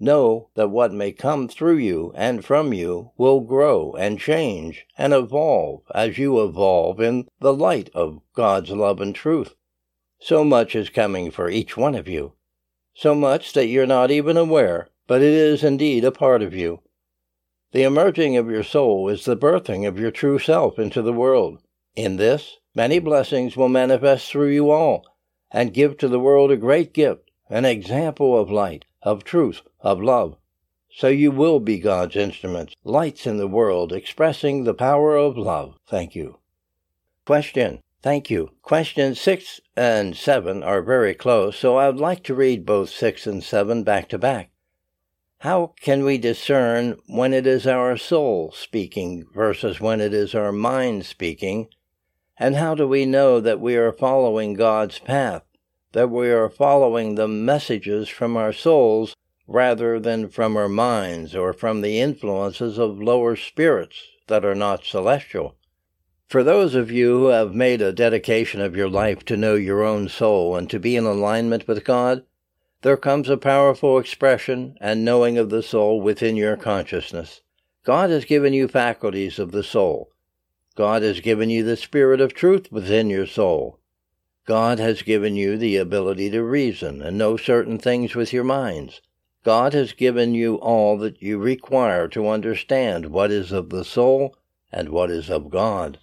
know 0.00 0.48
that 0.54 0.70
what 0.70 0.92
may 0.92 1.12
come 1.12 1.48
through 1.48 1.76
you 1.76 2.12
and 2.14 2.44
from 2.44 2.72
you 2.72 3.10
will 3.16 3.40
grow 3.40 3.92
and 3.94 4.18
change 4.18 4.86
and 4.96 5.12
evolve 5.12 5.82
as 5.94 6.18
you 6.18 6.42
evolve 6.42 7.00
in 7.00 7.28
the 7.40 7.52
light 7.52 7.90
of 7.94 8.20
God's 8.34 8.70
love 8.70 9.00
and 9.00 9.14
truth. 9.14 9.54
So 10.20 10.44
much 10.44 10.74
is 10.74 10.88
coming 10.88 11.30
for 11.30 11.50
each 11.50 11.76
one 11.76 11.94
of 11.94 12.08
you, 12.08 12.32
so 12.94 13.14
much 13.14 13.52
that 13.52 13.66
you're 13.66 13.86
not 13.86 14.10
even 14.10 14.36
aware, 14.36 14.88
but 15.06 15.20
it 15.20 15.34
is 15.34 15.62
indeed 15.62 16.04
a 16.04 16.12
part 16.12 16.42
of 16.42 16.54
you. 16.54 16.80
The 17.72 17.82
emerging 17.82 18.36
of 18.36 18.48
your 18.48 18.62
soul 18.62 19.08
is 19.08 19.24
the 19.24 19.36
birthing 19.36 19.86
of 19.86 19.98
your 19.98 20.12
true 20.12 20.38
self 20.38 20.78
into 20.78 21.02
the 21.02 21.12
world. 21.12 21.60
In 21.96 22.16
this, 22.16 22.58
many 22.74 23.00
blessings 23.00 23.56
will 23.56 23.68
manifest 23.68 24.30
through 24.30 24.50
you 24.50 24.70
all, 24.70 25.04
and 25.50 25.74
give 25.74 25.98
to 25.98 26.08
the 26.08 26.20
world 26.20 26.50
a 26.50 26.56
great 26.56 26.94
gift, 26.94 27.23
an 27.48 27.64
example 27.64 28.38
of 28.38 28.50
light, 28.50 28.84
of 29.02 29.24
truth, 29.24 29.62
of 29.80 30.02
love. 30.02 30.36
So 30.90 31.08
you 31.08 31.30
will 31.30 31.60
be 31.60 31.78
God's 31.78 32.16
instruments, 32.16 32.74
lights 32.84 33.26
in 33.26 33.36
the 33.36 33.48
world, 33.48 33.92
expressing 33.92 34.64
the 34.64 34.74
power 34.74 35.16
of 35.16 35.36
love. 35.36 35.76
Thank 35.86 36.14
you. 36.14 36.38
Question. 37.26 37.80
Thank 38.02 38.30
you. 38.30 38.50
Questions 38.62 39.18
6 39.18 39.60
and 39.76 40.14
7 40.14 40.62
are 40.62 40.82
very 40.82 41.14
close, 41.14 41.56
so 41.56 41.76
I 41.76 41.86
would 41.88 41.98
like 41.98 42.22
to 42.24 42.34
read 42.34 42.66
both 42.66 42.90
6 42.90 43.26
and 43.26 43.42
7 43.42 43.82
back 43.82 44.08
to 44.10 44.18
back. 44.18 44.50
How 45.38 45.72
can 45.80 46.04
we 46.04 46.18
discern 46.18 46.98
when 47.06 47.32
it 47.32 47.46
is 47.46 47.66
our 47.66 47.96
soul 47.96 48.52
speaking 48.52 49.24
versus 49.34 49.80
when 49.80 50.00
it 50.00 50.14
is 50.14 50.34
our 50.34 50.52
mind 50.52 51.06
speaking? 51.06 51.68
And 52.36 52.56
how 52.56 52.74
do 52.74 52.86
we 52.86 53.04
know 53.06 53.40
that 53.40 53.60
we 53.60 53.74
are 53.76 53.92
following 53.92 54.54
God's 54.54 54.98
path, 54.98 55.42
that 55.94 56.10
we 56.10 56.28
are 56.28 56.48
following 56.48 57.14
the 57.14 57.28
messages 57.28 58.08
from 58.08 58.36
our 58.36 58.52
souls 58.52 59.14
rather 59.46 60.00
than 60.00 60.28
from 60.28 60.56
our 60.56 60.68
minds 60.68 61.36
or 61.36 61.52
from 61.52 61.80
the 61.80 62.00
influences 62.00 62.78
of 62.78 63.00
lower 63.00 63.36
spirits 63.36 64.02
that 64.26 64.44
are 64.44 64.56
not 64.56 64.84
celestial? 64.84 65.54
For 66.26 66.42
those 66.42 66.74
of 66.74 66.90
you 66.90 67.18
who 67.18 67.26
have 67.26 67.54
made 67.54 67.80
a 67.80 67.92
dedication 67.92 68.60
of 68.60 68.74
your 68.74 68.88
life 68.88 69.24
to 69.26 69.36
know 69.36 69.54
your 69.54 69.84
own 69.84 70.08
soul 70.08 70.56
and 70.56 70.68
to 70.70 70.80
be 70.80 70.96
in 70.96 71.04
alignment 71.04 71.68
with 71.68 71.84
God, 71.84 72.24
there 72.82 72.96
comes 72.96 73.28
a 73.28 73.36
powerful 73.36 73.96
expression 73.96 74.76
and 74.80 75.04
knowing 75.04 75.38
of 75.38 75.48
the 75.48 75.62
soul 75.62 76.00
within 76.00 76.34
your 76.34 76.56
consciousness. 76.56 77.40
God 77.84 78.10
has 78.10 78.24
given 78.24 78.52
you 78.52 78.66
faculties 78.66 79.38
of 79.38 79.52
the 79.52 79.62
soul. 79.62 80.10
God 80.74 81.02
has 81.02 81.20
given 81.20 81.50
you 81.50 81.62
the 81.62 81.76
spirit 81.76 82.20
of 82.20 82.34
truth 82.34 82.72
within 82.72 83.10
your 83.10 83.26
soul. 83.26 83.78
God 84.46 84.78
has 84.78 85.00
given 85.00 85.36
you 85.36 85.56
the 85.56 85.76
ability 85.76 86.28
to 86.30 86.42
reason 86.42 87.00
and 87.00 87.16
know 87.16 87.38
certain 87.38 87.78
things 87.78 88.14
with 88.14 88.30
your 88.30 88.44
minds. 88.44 89.00
God 89.42 89.72
has 89.72 89.94
given 89.94 90.34
you 90.34 90.56
all 90.56 90.98
that 90.98 91.22
you 91.22 91.38
require 91.38 92.08
to 92.08 92.28
understand 92.28 93.06
what 93.06 93.30
is 93.30 93.52
of 93.52 93.70
the 93.70 93.84
soul 93.84 94.36
and 94.70 94.90
what 94.90 95.10
is 95.10 95.30
of 95.30 95.50
God. 95.50 95.98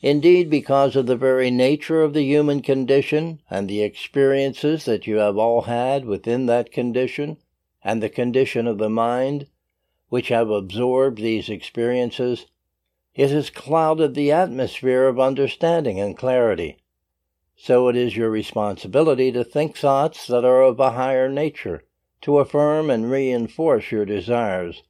Indeed, 0.00 0.50
because 0.50 0.96
of 0.96 1.06
the 1.06 1.14
very 1.14 1.52
nature 1.52 2.02
of 2.02 2.14
the 2.14 2.24
human 2.24 2.62
condition 2.62 3.40
and 3.48 3.68
the 3.68 3.82
experiences 3.82 4.84
that 4.84 5.06
you 5.06 5.18
have 5.18 5.38
all 5.38 5.62
had 5.62 6.04
within 6.04 6.46
that 6.46 6.72
condition 6.72 7.36
and 7.84 8.02
the 8.02 8.08
condition 8.08 8.66
of 8.66 8.78
the 8.78 8.90
mind, 8.90 9.46
which 10.08 10.28
have 10.28 10.50
absorbed 10.50 11.18
these 11.18 11.48
experiences, 11.48 12.46
it 13.14 13.30
has 13.30 13.50
clouded 13.50 14.14
the 14.14 14.32
atmosphere 14.32 15.06
of 15.06 15.20
understanding 15.20 16.00
and 16.00 16.16
clarity. 16.16 16.78
So 17.56 17.88
it 17.88 17.96
is 17.96 18.16
your 18.16 18.30
responsibility 18.30 19.30
to 19.32 19.44
think 19.44 19.76
thoughts 19.76 20.26
that 20.26 20.44
are 20.44 20.62
of 20.62 20.80
a 20.80 20.92
higher 20.92 21.28
nature, 21.28 21.84
to 22.22 22.38
affirm 22.38 22.90
and 22.90 23.10
reinforce 23.10 23.90
your 23.90 24.04
desires 24.04 24.82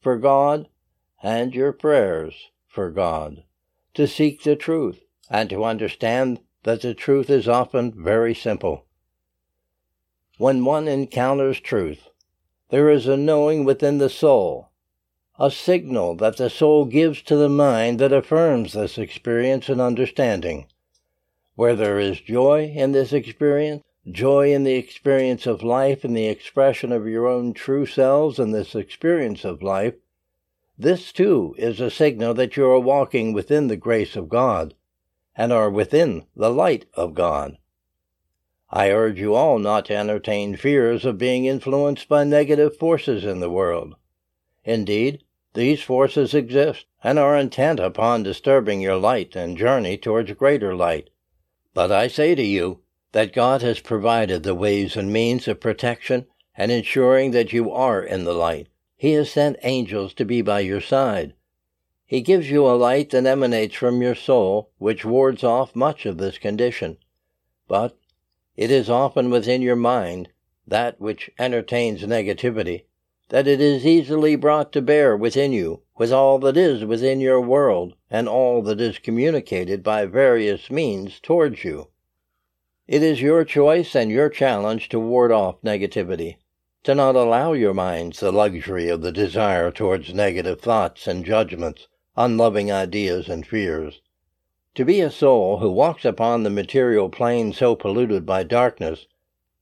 for 0.00 0.16
God 0.16 0.68
and 1.22 1.54
your 1.54 1.72
prayers 1.72 2.50
for 2.66 2.90
God 2.90 3.44
to 3.94 4.06
seek 4.06 4.42
the 4.42 4.56
truth 4.56 5.02
and 5.28 5.50
to 5.50 5.64
understand 5.64 6.40
that 6.62 6.82
the 6.82 6.94
truth 6.94 7.30
is 7.30 7.48
often 7.48 7.92
very 8.02 8.34
simple. 8.34 8.86
When 10.38 10.64
one 10.64 10.88
encounters 10.88 11.60
truth, 11.60 12.08
there 12.70 12.88
is 12.88 13.06
a 13.06 13.16
knowing 13.16 13.64
within 13.64 13.98
the 13.98 14.08
soul, 14.08 14.70
a 15.38 15.50
signal 15.50 16.14
that 16.16 16.36
the 16.36 16.50
soul 16.50 16.84
gives 16.84 17.22
to 17.22 17.36
the 17.36 17.48
mind 17.48 17.98
that 17.98 18.12
affirms 18.12 18.72
this 18.72 18.98
experience 18.98 19.68
and 19.68 19.80
understanding. 19.80 20.66
Where 21.60 21.76
there 21.76 21.98
is 21.98 22.22
joy 22.22 22.72
in 22.74 22.92
this 22.92 23.12
experience, 23.12 23.84
joy 24.10 24.50
in 24.50 24.64
the 24.64 24.76
experience 24.76 25.46
of 25.46 25.62
life 25.62 26.04
and 26.04 26.16
the 26.16 26.26
expression 26.26 26.90
of 26.90 27.06
your 27.06 27.26
own 27.28 27.52
true 27.52 27.84
selves 27.84 28.38
in 28.38 28.52
this 28.52 28.74
experience 28.74 29.44
of 29.44 29.62
life, 29.62 29.92
this, 30.78 31.12
too, 31.12 31.54
is 31.58 31.78
a 31.78 31.90
signal 31.90 32.32
that 32.32 32.56
you 32.56 32.64
are 32.64 32.80
walking 32.80 33.34
within 33.34 33.68
the 33.68 33.76
grace 33.76 34.16
of 34.16 34.30
God 34.30 34.72
and 35.36 35.52
are 35.52 35.68
within 35.68 36.24
the 36.34 36.48
light 36.48 36.86
of 36.94 37.12
God. 37.12 37.58
I 38.70 38.90
urge 38.90 39.20
you 39.20 39.34
all 39.34 39.58
not 39.58 39.84
to 39.84 39.94
entertain 39.94 40.56
fears 40.56 41.04
of 41.04 41.18
being 41.18 41.44
influenced 41.44 42.08
by 42.08 42.24
negative 42.24 42.78
forces 42.78 43.22
in 43.22 43.40
the 43.40 43.50
world. 43.50 43.96
Indeed, 44.64 45.24
these 45.52 45.82
forces 45.82 46.32
exist 46.32 46.86
and 47.04 47.18
are 47.18 47.36
intent 47.36 47.80
upon 47.80 48.22
disturbing 48.22 48.80
your 48.80 48.96
light 48.96 49.36
and 49.36 49.58
journey 49.58 49.98
towards 49.98 50.32
greater 50.32 50.74
light. 50.74 51.10
But 51.72 51.92
I 51.92 52.08
say 52.08 52.34
to 52.34 52.42
you 52.42 52.80
that 53.12 53.32
God 53.32 53.62
has 53.62 53.80
provided 53.80 54.42
the 54.42 54.54
ways 54.54 54.96
and 54.96 55.12
means 55.12 55.46
of 55.46 55.60
protection 55.60 56.26
and 56.56 56.72
ensuring 56.72 57.30
that 57.30 57.52
you 57.52 57.70
are 57.70 58.02
in 58.02 58.24
the 58.24 58.34
light. 58.34 58.68
He 58.96 59.12
has 59.12 59.30
sent 59.30 59.56
angels 59.62 60.12
to 60.14 60.24
be 60.24 60.42
by 60.42 60.60
your 60.60 60.80
side. 60.80 61.34
He 62.04 62.22
gives 62.22 62.50
you 62.50 62.66
a 62.66 62.74
light 62.74 63.10
that 63.10 63.24
emanates 63.24 63.76
from 63.76 64.02
your 64.02 64.16
soul, 64.16 64.72
which 64.78 65.04
wards 65.04 65.44
off 65.44 65.76
much 65.76 66.06
of 66.06 66.18
this 66.18 66.38
condition. 66.38 66.98
But 67.68 67.96
it 68.56 68.72
is 68.72 68.90
often 68.90 69.30
within 69.30 69.62
your 69.62 69.76
mind, 69.76 70.28
that 70.66 71.00
which 71.00 71.30
entertains 71.38 72.02
negativity, 72.02 72.84
that 73.28 73.46
it 73.46 73.60
is 73.60 73.86
easily 73.86 74.34
brought 74.34 74.72
to 74.72 74.82
bear 74.82 75.16
within 75.16 75.52
you 75.52 75.82
with 75.96 76.12
all 76.12 76.40
that 76.40 76.56
is 76.56 76.84
within 76.84 77.20
your 77.20 77.40
world 77.40 77.94
and 78.10 78.28
all 78.28 78.62
that 78.62 78.80
is 78.80 78.98
communicated 78.98 79.82
by 79.82 80.04
various 80.04 80.70
means 80.70 81.20
towards 81.20 81.64
you. 81.64 81.88
It 82.88 83.02
is 83.02 83.22
your 83.22 83.44
choice 83.44 83.94
and 83.94 84.10
your 84.10 84.28
challenge 84.28 84.88
to 84.88 84.98
ward 84.98 85.30
off 85.30 85.62
negativity 85.62 86.36
to 86.82 86.94
not 86.94 87.14
allow 87.14 87.52
your 87.52 87.74
minds 87.74 88.20
the 88.20 88.32
luxury 88.32 88.88
of 88.88 89.02
the 89.02 89.12
desire 89.12 89.70
towards 89.70 90.14
negative 90.14 90.60
thoughts 90.60 91.06
and 91.06 91.24
judgments, 91.24 91.88
unloving 92.16 92.72
ideas 92.72 93.28
and 93.28 93.46
fears. 93.46 94.00
To 94.76 94.84
be 94.84 95.00
a 95.00 95.10
soul 95.10 95.58
who 95.58 95.70
walks 95.70 96.04
upon 96.04 96.42
the 96.42 96.50
material 96.50 97.10
plane 97.10 97.52
so 97.52 97.76
polluted 97.76 98.24
by 98.24 98.44
darkness 98.44 99.06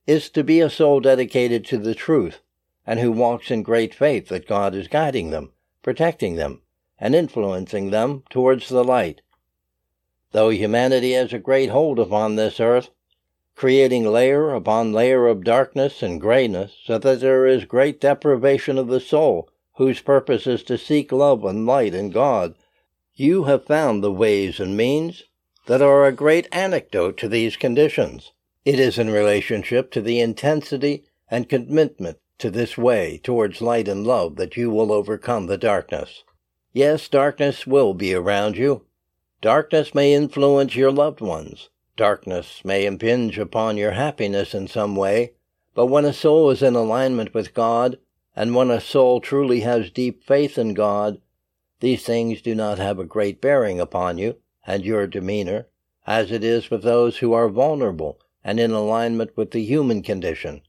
is 0.07 0.31
to 0.31 0.45
be 0.45 0.61
a 0.61 0.71
soul 0.71 1.01
dedicated 1.01 1.65
to 1.67 1.79
the 1.79 1.95
truth 1.95 2.41
and 2.87 3.01
who 3.01 3.11
walks 3.11 3.51
in 3.51 3.63
great 3.63 3.95
faith 3.95 4.29
that 4.29 4.47
God 4.47 4.75
is 4.75 4.87
guiding 4.87 5.31
them, 5.31 5.53
protecting 5.83 6.37
them, 6.37 6.63
and 7.01 7.15
influencing 7.15 7.91
them 7.91 8.23
towards 8.31 8.69
the 8.69 8.85
light. 8.85 9.21
Though 10.33 10.51
humanity 10.51 11.13
has 11.13 11.33
a 11.33 11.39
great 11.39 11.71
hold 11.71 11.99
upon 11.99 12.37
this 12.37 12.61
earth, 12.61 12.91
creating 13.55 14.05
layer 14.05 14.55
upon 14.55 14.93
layer 14.93 15.27
of 15.27 15.43
darkness 15.43 16.03
and 16.03 16.21
grayness, 16.21 16.77
so 16.85 16.99
that 16.99 17.21
there 17.21 17.47
is 17.47 17.65
great 17.65 18.01
deprivation 18.01 18.79
of 18.79 18.89
the 18.89 19.01
soul, 19.01 19.49
whose 19.77 20.01
purpose 20.01 20.47
is 20.47 20.63
to 20.65 20.77
seek 20.77 21.11
love 21.13 21.45
and 21.45 21.67
light 21.67 21.95
in 21.95 22.11
God. 22.11 22.55
You 23.15 23.45
have 23.45 23.65
found 23.65 24.03
the 24.03 24.13
ways 24.13 24.61
and 24.61 24.77
means 24.77 25.25
that 25.67 25.83
are 25.83 26.05
a 26.05 26.13
great 26.13 26.47
antidote 26.53 27.17
to 27.19 27.29
these 27.29 27.57
conditions. 27.57 28.33
It 28.65 28.79
is 28.79 28.99
in 28.99 29.11
relationship 29.11 29.91
to 29.93 30.01
the 30.01 30.21
intensity 30.21 31.05
and 31.31 31.49
commitment 31.49 32.19
to 32.39 32.51
this 32.51 32.79
way 32.79 33.19
towards 33.23 33.61
light 33.61 33.89
and 33.89 34.07
love 34.07 34.37
that 34.37 34.57
you 34.57 34.71
will 34.71 34.93
overcome 34.93 35.47
the 35.47 35.59
darkness. 35.59 36.23
Yes, 36.73 37.09
darkness 37.09 37.67
will 37.67 37.95
be 37.95 38.15
around 38.15 38.57
you, 38.57 38.85
Darkness 39.41 39.95
may 39.95 40.15
influence 40.15 40.75
your 40.75 40.91
loved 40.91 41.21
ones. 41.21 41.71
Darkness 41.97 42.65
may 42.65 42.85
impinge 42.87 43.39
upon 43.39 43.77
your 43.77 43.93
happiness 43.93 44.53
in 44.53 44.67
some 44.67 44.97
way, 44.97 45.35
but 45.75 45.87
when 45.87 46.05
a 46.05 46.13
soul 46.13 46.51
is 46.51 46.61
in 46.61 46.75
alignment 46.75 47.33
with 47.33 47.55
God, 47.55 47.99
and 48.35 48.57
when 48.57 48.69
a 48.69 48.81
soul 48.81 49.21
truly 49.21 49.61
has 49.61 49.93
deep 49.93 50.25
faith 50.25 50.59
in 50.59 50.75
God, 50.75 51.21
these 51.79 52.03
things 52.03 52.43
do 52.43 52.53
not 52.53 52.79
have 52.79 52.99
a 52.99 53.05
great 53.05 53.41
bearing 53.41 53.79
upon 53.79 54.19
you 54.19 54.39
and 54.67 54.85
your 54.85 55.07
demeanor, 55.07 55.69
as 56.05 56.33
it 56.33 56.43
is 56.43 56.69
with 56.69 56.83
those 56.83 57.19
who 57.19 57.33
are 57.33 57.49
vulnerable 57.49 58.19
and 58.43 58.59
in 58.59 58.73
alignment 58.73 59.37
with 59.37 59.53
the 59.53 59.65
human 59.65 60.03
condition. 60.03 60.63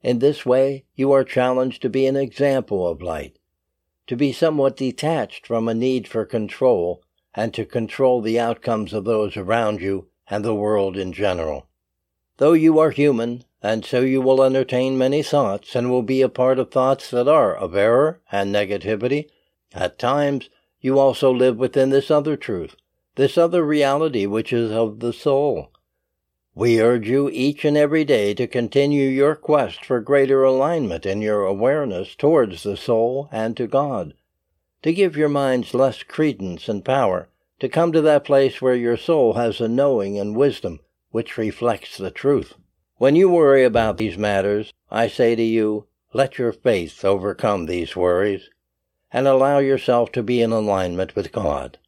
In 0.00 0.20
this 0.20 0.46
way, 0.46 0.86
you 0.94 1.12
are 1.12 1.24
challenged 1.24 1.82
to 1.82 1.90
be 1.90 2.06
an 2.06 2.16
example 2.16 2.88
of 2.88 3.02
light, 3.02 3.38
to 4.06 4.16
be 4.16 4.32
somewhat 4.32 4.76
detached 4.76 5.46
from 5.46 5.68
a 5.68 5.74
need 5.74 6.08
for 6.08 6.24
control, 6.24 7.02
and 7.34 7.54
to 7.54 7.64
control 7.64 8.20
the 8.20 8.38
outcomes 8.38 8.92
of 8.92 9.04
those 9.04 9.36
around 9.36 9.80
you 9.80 10.06
and 10.28 10.44
the 10.44 10.54
world 10.54 10.96
in 10.96 11.12
general. 11.12 11.66
Though 12.36 12.52
you 12.52 12.78
are 12.78 12.90
human, 12.90 13.44
and 13.62 13.84
so 13.84 14.00
you 14.00 14.20
will 14.20 14.42
entertain 14.42 14.98
many 14.98 15.22
thoughts 15.22 15.74
and 15.76 15.90
will 15.90 16.02
be 16.02 16.22
a 16.22 16.28
part 16.28 16.58
of 16.58 16.70
thoughts 16.70 17.10
that 17.10 17.28
are 17.28 17.54
of 17.54 17.76
error 17.76 18.20
and 18.30 18.54
negativity, 18.54 19.28
at 19.72 19.98
times 19.98 20.50
you 20.80 20.98
also 20.98 21.30
live 21.30 21.56
within 21.56 21.90
this 21.90 22.10
other 22.10 22.36
truth, 22.36 22.76
this 23.14 23.38
other 23.38 23.64
reality 23.64 24.26
which 24.26 24.52
is 24.52 24.72
of 24.72 25.00
the 25.00 25.12
soul. 25.12 25.71
We 26.54 26.82
urge 26.82 27.08
you 27.08 27.30
each 27.30 27.64
and 27.64 27.78
every 27.78 28.04
day 28.04 28.34
to 28.34 28.46
continue 28.46 29.08
your 29.08 29.34
quest 29.34 29.86
for 29.86 30.00
greater 30.00 30.44
alignment 30.44 31.06
in 31.06 31.22
your 31.22 31.44
awareness 31.44 32.14
towards 32.14 32.62
the 32.62 32.76
soul 32.76 33.30
and 33.32 33.56
to 33.56 33.66
God, 33.66 34.12
to 34.82 34.92
give 34.92 35.16
your 35.16 35.30
minds 35.30 35.72
less 35.72 36.02
credence 36.02 36.68
and 36.68 36.84
power, 36.84 37.30
to 37.60 37.70
come 37.70 37.90
to 37.92 38.02
that 38.02 38.24
place 38.24 38.60
where 38.60 38.74
your 38.74 38.98
soul 38.98 39.32
has 39.32 39.62
a 39.62 39.68
knowing 39.68 40.18
and 40.18 40.36
wisdom 40.36 40.80
which 41.10 41.38
reflects 41.38 41.96
the 41.96 42.10
truth. 42.10 42.54
When 42.96 43.16
you 43.16 43.30
worry 43.30 43.64
about 43.64 43.96
these 43.96 44.18
matters, 44.18 44.74
I 44.90 45.08
say 45.08 45.34
to 45.34 45.42
you, 45.42 45.86
let 46.12 46.36
your 46.36 46.52
faith 46.52 47.02
overcome 47.02 47.64
these 47.64 47.96
worries, 47.96 48.50
and 49.10 49.26
allow 49.26 49.58
yourself 49.58 50.12
to 50.12 50.22
be 50.22 50.42
in 50.42 50.52
alignment 50.52 51.16
with 51.16 51.32
God. 51.32 51.78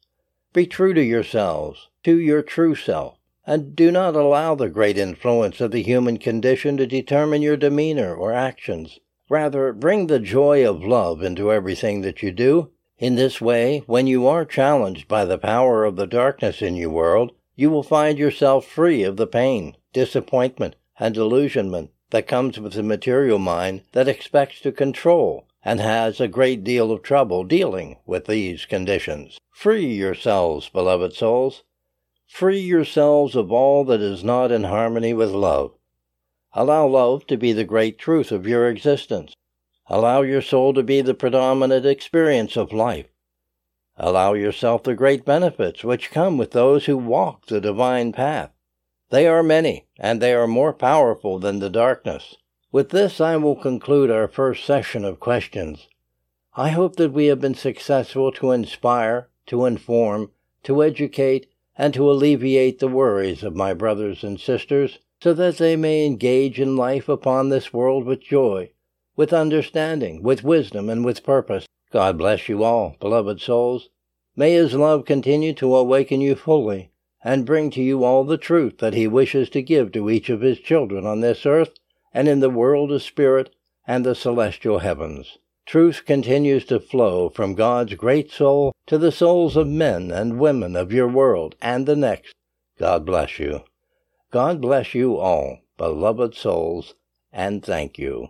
Be 0.53 0.65
true 0.65 0.95
to 0.95 1.03
yourselves, 1.03 1.89
to 2.03 2.17
your 2.17 2.41
true 2.41 2.73
self, 2.73 3.14
and 3.47 3.75
do 3.75 3.91
not 3.91 4.15
allow 4.15 4.55
the 4.55 4.69
great 4.69 4.97
influence 4.97 5.61
of 5.61 5.71
the 5.71 5.83
human 5.83 6.17
condition 6.17 6.77
to 6.77 6.87
determine 6.87 7.41
your 7.41 7.57
demeanor 7.57 8.13
or 8.15 8.33
actions. 8.33 8.99
Rather, 9.29 9.73
bring 9.73 10.07
the 10.07 10.19
joy 10.19 10.67
of 10.67 10.83
love 10.83 11.21
into 11.21 11.51
everything 11.51 12.01
that 12.01 12.23
you 12.23 12.31
do, 12.31 12.71
in 12.97 13.15
this 13.15 13.41
way, 13.41 13.83
when 13.87 14.07
you 14.07 14.25
are 14.25 14.45
challenged 14.45 15.07
by 15.07 15.25
the 15.25 15.37
power 15.37 15.83
of 15.83 15.95
the 15.95 16.07
darkness 16.07 16.61
in 16.61 16.75
your 16.75 16.89
world, 16.89 17.33
you 17.55 17.69
will 17.69 17.83
find 17.83 18.17
yourself 18.17 18.65
free 18.65 19.03
of 19.03 19.17
the 19.17 19.27
pain, 19.27 19.75
disappointment, 19.91 20.75
and 20.97 21.13
delusionment 21.13 21.91
that 22.11 22.27
comes 22.27 22.59
with 22.59 22.73
the 22.73 22.83
material 22.83 23.39
mind 23.39 23.81
that 23.91 24.07
expects 24.07 24.61
to 24.61 24.71
control 24.71 25.45
and 25.63 25.79
has 25.79 26.21
a 26.21 26.27
great 26.27 26.63
deal 26.63 26.91
of 26.91 27.01
trouble 27.01 27.43
dealing 27.43 27.97
with 28.05 28.25
these 28.25 28.65
conditions. 28.65 29.39
Free 29.51 29.93
yourselves, 29.93 30.69
beloved 30.69 31.13
souls. 31.13 31.63
Free 32.27 32.59
yourselves 32.59 33.35
of 33.35 33.51
all 33.51 33.85
that 33.85 34.01
is 34.01 34.23
not 34.23 34.51
in 34.51 34.65
harmony 34.65 35.13
with 35.13 35.31
love. 35.31 35.71
Allow 36.53 36.87
love 36.87 37.27
to 37.27 37.37
be 37.37 37.53
the 37.53 37.63
great 37.63 37.97
truth 37.97 38.31
of 38.31 38.47
your 38.47 38.67
existence. 38.69 39.35
Allow 39.87 40.21
your 40.21 40.41
soul 40.41 40.73
to 40.73 40.83
be 40.83 41.01
the 41.01 41.13
predominant 41.13 41.85
experience 41.85 42.57
of 42.57 42.73
life. 42.73 43.07
Allow 43.97 44.33
yourself 44.33 44.83
the 44.83 44.95
great 44.95 45.23
benefits 45.23 45.83
which 45.83 46.11
come 46.11 46.37
with 46.37 46.51
those 46.51 46.85
who 46.85 46.97
walk 46.97 47.45
the 47.45 47.61
divine 47.61 48.11
path. 48.11 48.51
They 49.09 49.27
are 49.27 49.43
many, 49.43 49.85
and 49.99 50.21
they 50.21 50.33
are 50.33 50.47
more 50.47 50.73
powerful 50.73 51.39
than 51.39 51.59
the 51.59 51.69
darkness. 51.69 52.35
With 52.71 52.89
this, 52.89 53.21
I 53.21 53.37
will 53.37 53.55
conclude 53.55 54.11
our 54.11 54.27
first 54.27 54.65
session 54.65 55.05
of 55.05 55.19
questions. 55.19 55.87
I 56.55 56.69
hope 56.69 56.95
that 56.95 57.13
we 57.13 57.27
have 57.27 57.39
been 57.39 57.55
successful 57.55 58.31
to 58.33 58.51
inspire, 58.51 59.29
to 59.45 59.65
inform, 59.65 60.31
to 60.63 60.83
educate, 60.83 61.47
and 61.77 61.93
to 61.93 62.09
alleviate 62.09 62.79
the 62.79 62.87
worries 62.87 63.43
of 63.43 63.55
my 63.55 63.73
brothers 63.73 64.23
and 64.23 64.39
sisters, 64.39 64.99
so 65.21 65.33
that 65.33 65.57
they 65.57 65.75
may 65.75 66.05
engage 66.05 66.59
in 66.59 66.75
life 66.75 67.09
upon 67.09 67.49
this 67.49 67.73
world 67.73 68.05
with 68.05 68.21
joy, 68.21 68.69
with 69.15 69.33
understanding, 69.33 70.21
with 70.21 70.43
wisdom, 70.43 70.89
and 70.89 71.03
with 71.03 71.23
purpose. 71.23 71.65
God 71.91 72.17
bless 72.17 72.49
you 72.49 72.63
all, 72.63 72.95
beloved 72.99 73.41
souls. 73.41 73.89
May 74.35 74.53
His 74.53 74.73
love 74.73 75.05
continue 75.05 75.53
to 75.53 75.75
awaken 75.75 76.21
you 76.21 76.35
fully 76.35 76.91
and 77.23 77.45
bring 77.45 77.69
to 77.71 77.81
you 77.81 78.03
all 78.03 78.23
the 78.23 78.37
truth 78.37 78.77
that 78.79 78.93
He 78.93 79.07
wishes 79.07 79.49
to 79.51 79.61
give 79.61 79.91
to 79.93 80.09
each 80.09 80.29
of 80.29 80.41
His 80.41 80.59
children 80.59 81.05
on 81.05 81.21
this 81.21 81.45
earth 81.45 81.71
and 82.13 82.27
in 82.27 82.39
the 82.39 82.49
world 82.49 82.91
of 82.91 83.01
spirit 83.01 83.55
and 83.87 84.05
the 84.05 84.15
celestial 84.15 84.79
heavens. 84.79 85.37
Truth 85.65 86.03
continues 86.05 86.63
to 86.65 86.79
flow 86.79 87.29
from 87.29 87.55
God's 87.55 87.95
great 87.95 88.31
soul 88.31 88.71
to 88.85 88.97
the 88.99 89.11
souls 89.11 89.55
of 89.55 89.67
men 89.67 90.11
and 90.11 90.39
women 90.39 90.75
of 90.75 90.93
your 90.93 91.07
world 91.07 91.55
and 91.61 91.87
the 91.87 91.95
next. 91.95 92.35
God 92.77 93.05
bless 93.05 93.39
you. 93.39 93.63
God 94.31 94.61
bless 94.61 94.93
you 94.93 95.17
all, 95.17 95.59
beloved 95.77 96.35
souls, 96.35 96.93
and 97.31 97.65
thank 97.65 97.97
you. 97.97 98.29